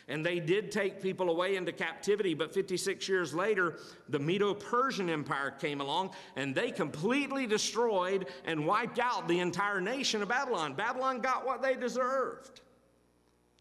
[0.08, 3.78] and they did take people away into captivity, but 56 years later,
[4.08, 9.80] the Medo Persian Empire came along and they completely destroyed and wiped out the entire
[9.80, 10.72] nation of Babylon.
[10.72, 12.62] Babylon got what they deserved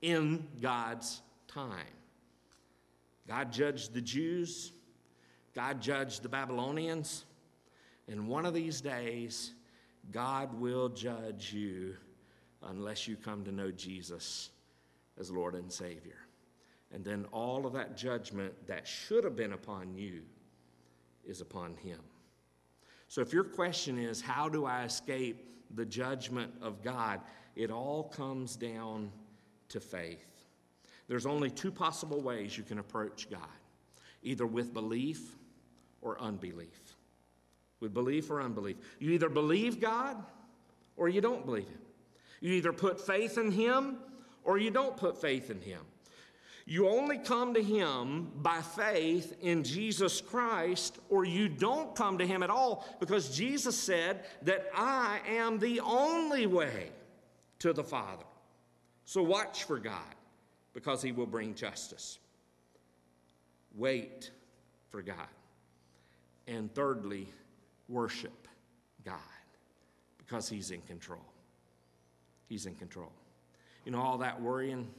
[0.01, 1.85] in God's time.
[3.27, 4.71] God judged the Jews,
[5.53, 7.25] God judged the Babylonians,
[8.07, 9.53] and one of these days,
[10.13, 11.95] God will judge you
[12.63, 14.51] unless you come to know Jesus
[15.19, 16.26] as Lord and Savior.
[16.93, 20.21] And then all of that judgment that should have been upon you
[21.25, 21.99] is upon Him.
[23.07, 27.21] So if your question is, how do I escape the judgment of God?
[27.55, 29.11] It all comes down
[29.69, 30.45] to faith.
[31.07, 33.39] There's only two possible ways you can approach God
[34.23, 35.38] either with belief
[36.01, 36.95] or unbelief.
[37.79, 38.77] With belief or unbelief.
[38.99, 40.17] You either believe God
[40.97, 41.79] or you don't believe Him.
[42.41, 43.97] You either put faith in Him
[44.43, 45.81] or you don't put faith in Him.
[46.70, 52.28] You only come to Him by faith in Jesus Christ, or you don't come to
[52.28, 56.89] Him at all because Jesus said that I am the only way
[57.59, 58.26] to the Father.
[59.05, 60.13] So watch for God
[60.74, 62.20] because He will bring justice.
[63.74, 64.32] Wait
[64.89, 65.15] for God.
[66.47, 67.30] And thirdly,
[67.88, 68.45] worship
[69.05, 69.15] God
[70.18, 71.24] because He's in control.
[72.49, 73.13] He's in control.
[73.86, 74.89] You know, all that worrying,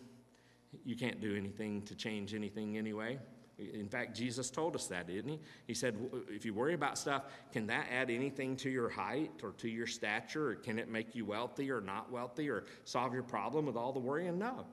[0.85, 3.19] you can't do anything to change anything anyway.
[3.59, 5.41] In fact, Jesus told us that, didn't he?
[5.67, 5.97] He said,
[6.29, 9.87] if you worry about stuff, can that add anything to your height or to your
[9.89, 10.51] stature?
[10.51, 13.93] Or can it make you wealthy or not wealthy or solve your problem with all
[13.93, 14.39] the worrying?
[14.39, 14.65] No.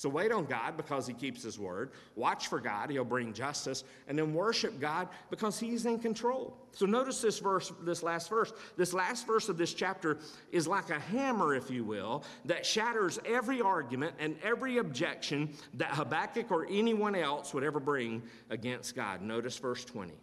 [0.00, 1.90] So wait on God because He keeps His word.
[2.16, 3.84] Watch for God, He'll bring justice.
[4.08, 6.56] And then worship God because He's in control.
[6.72, 8.50] So notice this verse, this last verse.
[8.78, 10.16] This last verse of this chapter
[10.52, 15.90] is like a hammer, if you will, that shatters every argument and every objection that
[15.90, 19.20] Habakkuk or anyone else would ever bring against God.
[19.20, 20.14] Notice verse 20.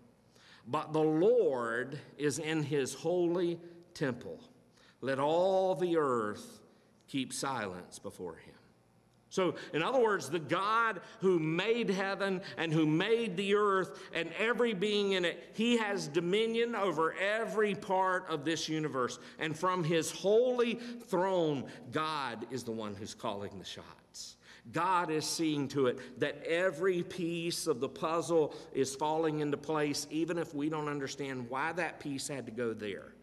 [0.66, 3.60] But the Lord is in His holy
[3.94, 4.40] temple.
[5.02, 6.62] Let all the earth
[7.08, 8.57] keep silence before Him.
[9.30, 14.30] So, in other words, the God who made heaven and who made the earth and
[14.40, 19.20] every being in it, he has dominion over every part of this universe.
[19.38, 20.76] And from his holy
[21.08, 24.38] throne, God is the one who's calling the shots.
[24.72, 30.08] God is seeing to it that every piece of the puzzle is falling into place,
[30.10, 33.14] even if we don't understand why that piece had to go there,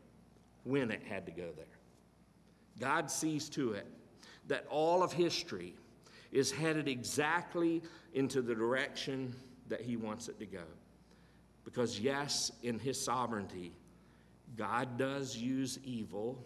[0.64, 1.66] when it had to go there.
[2.80, 3.86] God sees to it
[4.48, 5.74] that all of history
[6.34, 7.80] is headed exactly
[8.12, 9.34] into the direction
[9.68, 10.64] that He wants it to go.
[11.64, 13.72] Because, yes, in His sovereignty,
[14.56, 16.44] God does use evil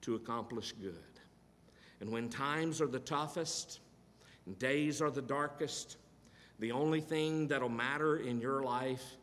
[0.00, 0.94] to accomplish good.
[2.00, 3.80] And when times are the toughest
[4.46, 5.98] and days are the darkest,
[6.58, 9.16] the only thing that'll matter in your life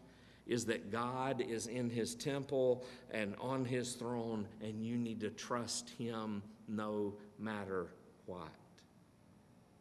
[0.46, 5.30] is that God is in his temple and on his throne, and you need to
[5.30, 7.88] trust him no matter
[8.26, 8.50] what.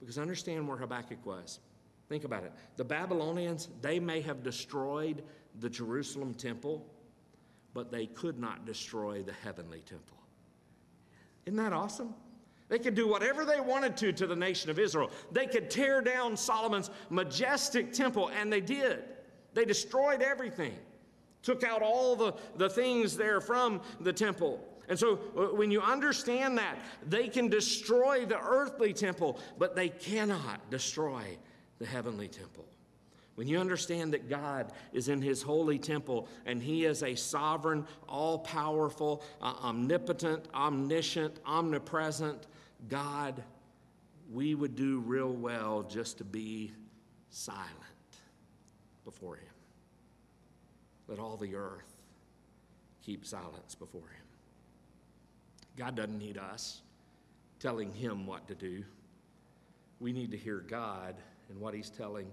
[0.00, 1.60] Because understand where Habakkuk was.
[2.08, 2.52] Think about it.
[2.76, 5.22] The Babylonians, they may have destroyed
[5.60, 6.86] the Jerusalem temple,
[7.74, 10.16] but they could not destroy the heavenly temple.
[11.44, 12.14] Isn't that awesome?
[12.68, 15.10] They could do whatever they wanted to to the nation of Israel.
[15.32, 19.04] They could tear down Solomon's majestic temple, and they did.
[19.54, 20.74] They destroyed everything,
[21.42, 24.62] took out all the, the things there from the temple.
[24.88, 29.88] And so uh, when you understand that, they can destroy the earthly temple, but they
[29.88, 31.22] cannot destroy
[31.78, 32.64] the heavenly temple.
[33.34, 37.86] When you understand that God is in his holy temple and he is a sovereign,
[38.08, 42.48] all powerful, uh, omnipotent, omniscient, omnipresent
[42.88, 43.44] God,
[44.32, 46.72] we would do real well just to be
[47.30, 47.68] silent
[49.04, 49.44] before him.
[51.06, 51.96] Let all the earth
[53.02, 54.27] keep silence before him.
[55.78, 56.82] God doesn't need us
[57.60, 58.84] telling him what to do.
[60.00, 61.14] We need to hear God
[61.48, 62.26] and what he's telling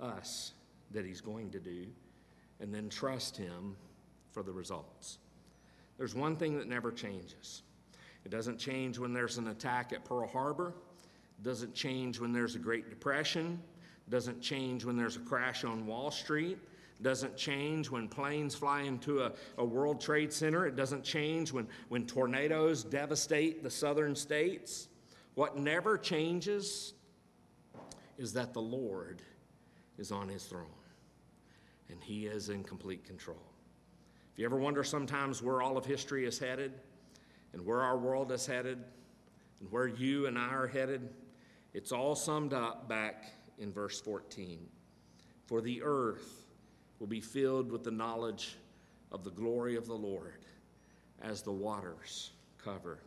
[0.00, 0.52] us
[0.92, 1.86] that he's going to do,
[2.60, 3.76] and then trust him
[4.32, 5.18] for the results.
[5.98, 7.62] there's one thing that never changes.
[8.24, 10.72] It doesn't change when there's an attack at Pearl Harbor,
[11.38, 13.60] It doesn't change when there's a Great Depression,
[14.06, 16.58] It doesn't change when there's a crash on Wall Street,
[17.02, 21.68] doesn't change when planes fly into a, a World Trade Center, it doesn't change when,
[21.88, 24.88] when tornadoes devastate the southern states.
[25.34, 26.94] What never changes
[28.16, 29.22] is that the Lord
[29.96, 30.66] is on his throne
[31.88, 33.42] and he is in complete control.
[34.32, 36.72] If you ever wonder sometimes where all of history is headed
[37.52, 38.82] and where our world is headed
[39.60, 41.08] and where you and I are headed,
[41.72, 44.66] it's all summed up back in verse 14.
[45.46, 46.47] For the earth
[46.98, 48.56] will be filled with the knowledge
[49.12, 50.44] of the glory of the Lord
[51.22, 52.30] as the waters
[52.62, 52.98] cover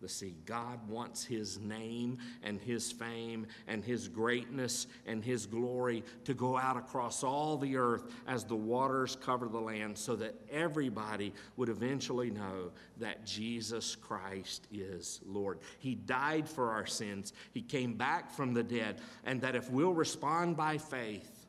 [0.00, 0.36] the sea.
[0.44, 6.56] God wants His name and His fame and His greatness and His glory to go
[6.56, 11.68] out across all the earth as the waters cover the land so that everybody would
[11.68, 15.60] eventually know that Jesus Christ is Lord.
[15.78, 19.94] He died for our sins, He came back from the dead, and that if we'll
[19.94, 21.46] respond by faith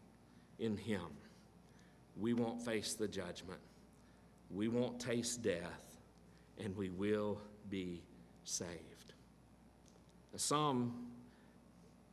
[0.58, 1.17] in Him,
[2.20, 3.60] we won't face the judgment,
[4.50, 5.98] we won't taste death,
[6.64, 7.40] and we will
[7.70, 8.02] be
[8.44, 8.98] saved.
[10.36, 11.08] Some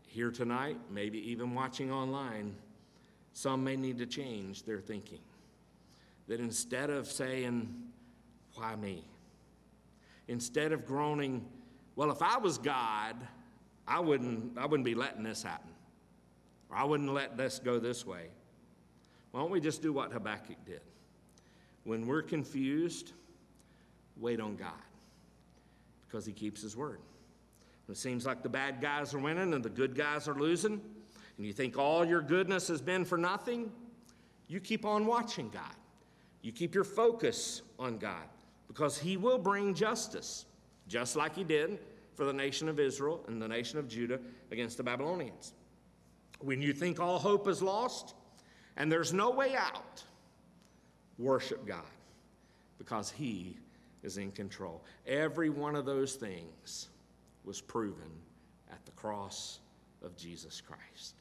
[0.06, 2.54] here tonight, maybe even watching online,
[3.32, 5.18] some may need to change their thinking.
[6.28, 7.68] That instead of saying,
[8.54, 9.04] Why me?
[10.28, 11.44] Instead of groaning,
[11.96, 13.16] Well, if I was God,
[13.86, 15.70] I wouldn't, I wouldn't be letting this happen.
[16.70, 18.28] Or I wouldn't let this go this way.
[19.34, 20.80] Why don't we just do what Habakkuk did?
[21.82, 23.14] When we're confused,
[24.16, 24.70] wait on God
[26.06, 27.00] because he keeps his word.
[27.88, 30.80] It seems like the bad guys are winning and the good guys are losing,
[31.36, 33.72] and you think all your goodness has been for nothing,
[34.46, 35.74] you keep on watching God.
[36.42, 38.28] You keep your focus on God
[38.68, 40.46] because he will bring justice,
[40.86, 41.80] just like he did
[42.14, 44.20] for the nation of Israel and the nation of Judah
[44.52, 45.54] against the Babylonians.
[46.38, 48.14] When you think all hope is lost
[48.76, 50.02] and there's no way out,
[51.18, 51.84] worship God
[52.78, 53.56] because he
[54.02, 54.82] is in control.
[55.06, 56.88] Every one of those things
[57.44, 58.10] was proven
[58.70, 59.60] at the cross
[60.02, 61.14] of Jesus Christ,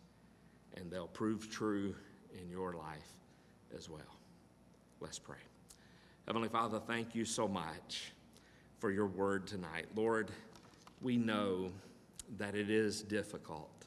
[0.76, 1.96] and they'll prove true
[2.42, 3.14] in your life
[3.76, 4.02] as well.
[5.00, 5.38] Let's pray.
[6.26, 8.14] Heavenly Father, thank you so much
[8.80, 9.86] for your word tonight.
[9.96, 10.32] Lord,
[11.02, 11.72] we know
[12.38, 13.83] that it is difficult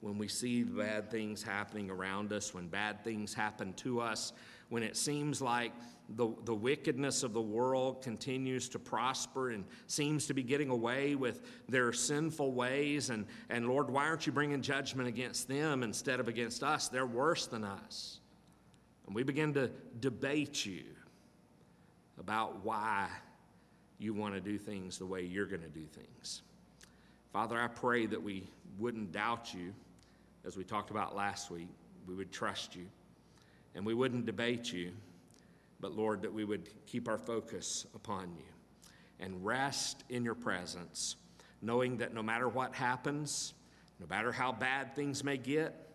[0.00, 4.32] when we see bad things happening around us, when bad things happen to us,
[4.68, 5.72] when it seems like
[6.16, 11.14] the, the wickedness of the world continues to prosper and seems to be getting away
[11.14, 13.10] with their sinful ways.
[13.10, 16.88] And, and Lord, why aren't you bringing judgment against them instead of against us?
[16.88, 18.20] They're worse than us.
[19.06, 19.70] And we begin to
[20.00, 20.84] debate you
[22.18, 23.08] about why
[23.98, 26.42] you want to do things the way you're going to do things.
[27.32, 29.74] Father, I pray that we wouldn't doubt you,
[30.48, 31.68] as we talked about last week.
[32.08, 32.86] We would trust you,
[33.76, 34.92] and we wouldn't debate you
[35.80, 38.44] but Lord, that we would keep our focus upon you
[39.20, 41.16] and rest in your presence,
[41.62, 43.54] knowing that no matter what happens,
[44.00, 45.88] no matter how bad things may get,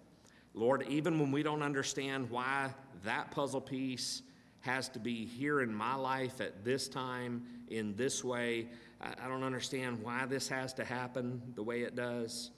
[0.53, 2.69] Lord, even when we don't understand why
[3.03, 4.21] that puzzle piece
[4.61, 8.67] has to be here in my life at this time, in this way,
[9.01, 12.51] I don't understand why this has to happen the way it does.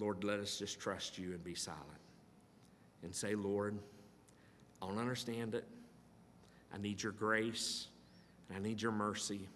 [0.00, 1.84] Lord, let us just trust you and be silent
[3.02, 3.78] and say, Lord,
[4.80, 5.64] I don't understand it.
[6.74, 7.88] I need your grace.
[8.54, 9.46] I need your mercy.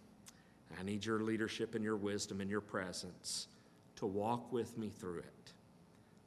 [0.79, 3.49] I need your leadership and your wisdom and your presence
[3.97, 5.53] to walk with me through it,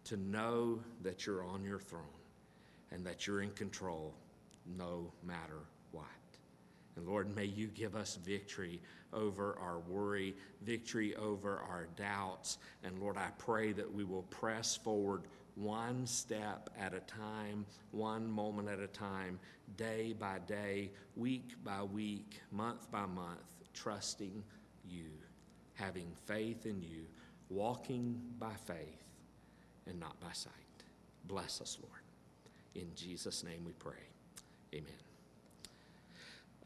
[0.05, 2.03] to know that you're on your throne
[2.91, 4.13] and that you're in control
[4.77, 5.61] no matter.
[6.97, 8.81] And Lord, may you give us victory
[9.13, 12.57] over our worry, victory over our doubts.
[12.83, 15.23] And Lord, I pray that we will press forward
[15.55, 19.39] one step at a time, one moment at a time,
[19.75, 24.43] day by day, week by week, month by month, trusting
[24.89, 25.09] you,
[25.75, 27.05] having faith in you,
[27.49, 29.03] walking by faith
[29.85, 30.51] and not by sight.
[31.25, 32.01] Bless us, Lord.
[32.75, 33.93] In Jesus' name we pray.
[34.73, 35.06] Amen.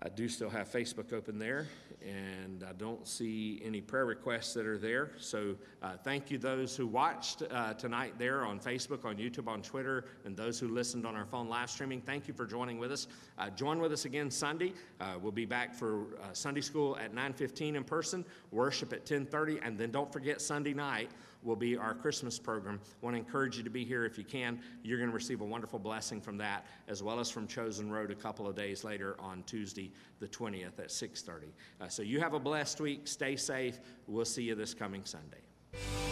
[0.03, 1.67] I do still have Facebook open there,
[2.03, 5.11] and I don't see any prayer requests that are there.
[5.19, 9.61] So uh, thank you, those who watched uh, tonight there on Facebook, on YouTube, on
[9.61, 12.01] Twitter, and those who listened on our phone live streaming.
[12.01, 13.07] Thank you for joining with us.
[13.37, 14.73] Uh, join with us again Sunday.
[14.99, 19.59] Uh, we'll be back for uh, Sunday school at 9:15 in person, worship at 10:30,
[19.61, 21.11] and then don't forget Sunday night
[21.43, 22.79] will be our Christmas program.
[22.83, 24.59] I want to encourage you to be here if you can.
[24.83, 28.11] You're going to receive a wonderful blessing from that, as well as from Chosen Road
[28.11, 31.51] a couple of days later on Tuesday the 20th at 6:30.
[31.79, 36.10] Uh, So you have a blessed week, stay safe, we'll see you this coming Sunday.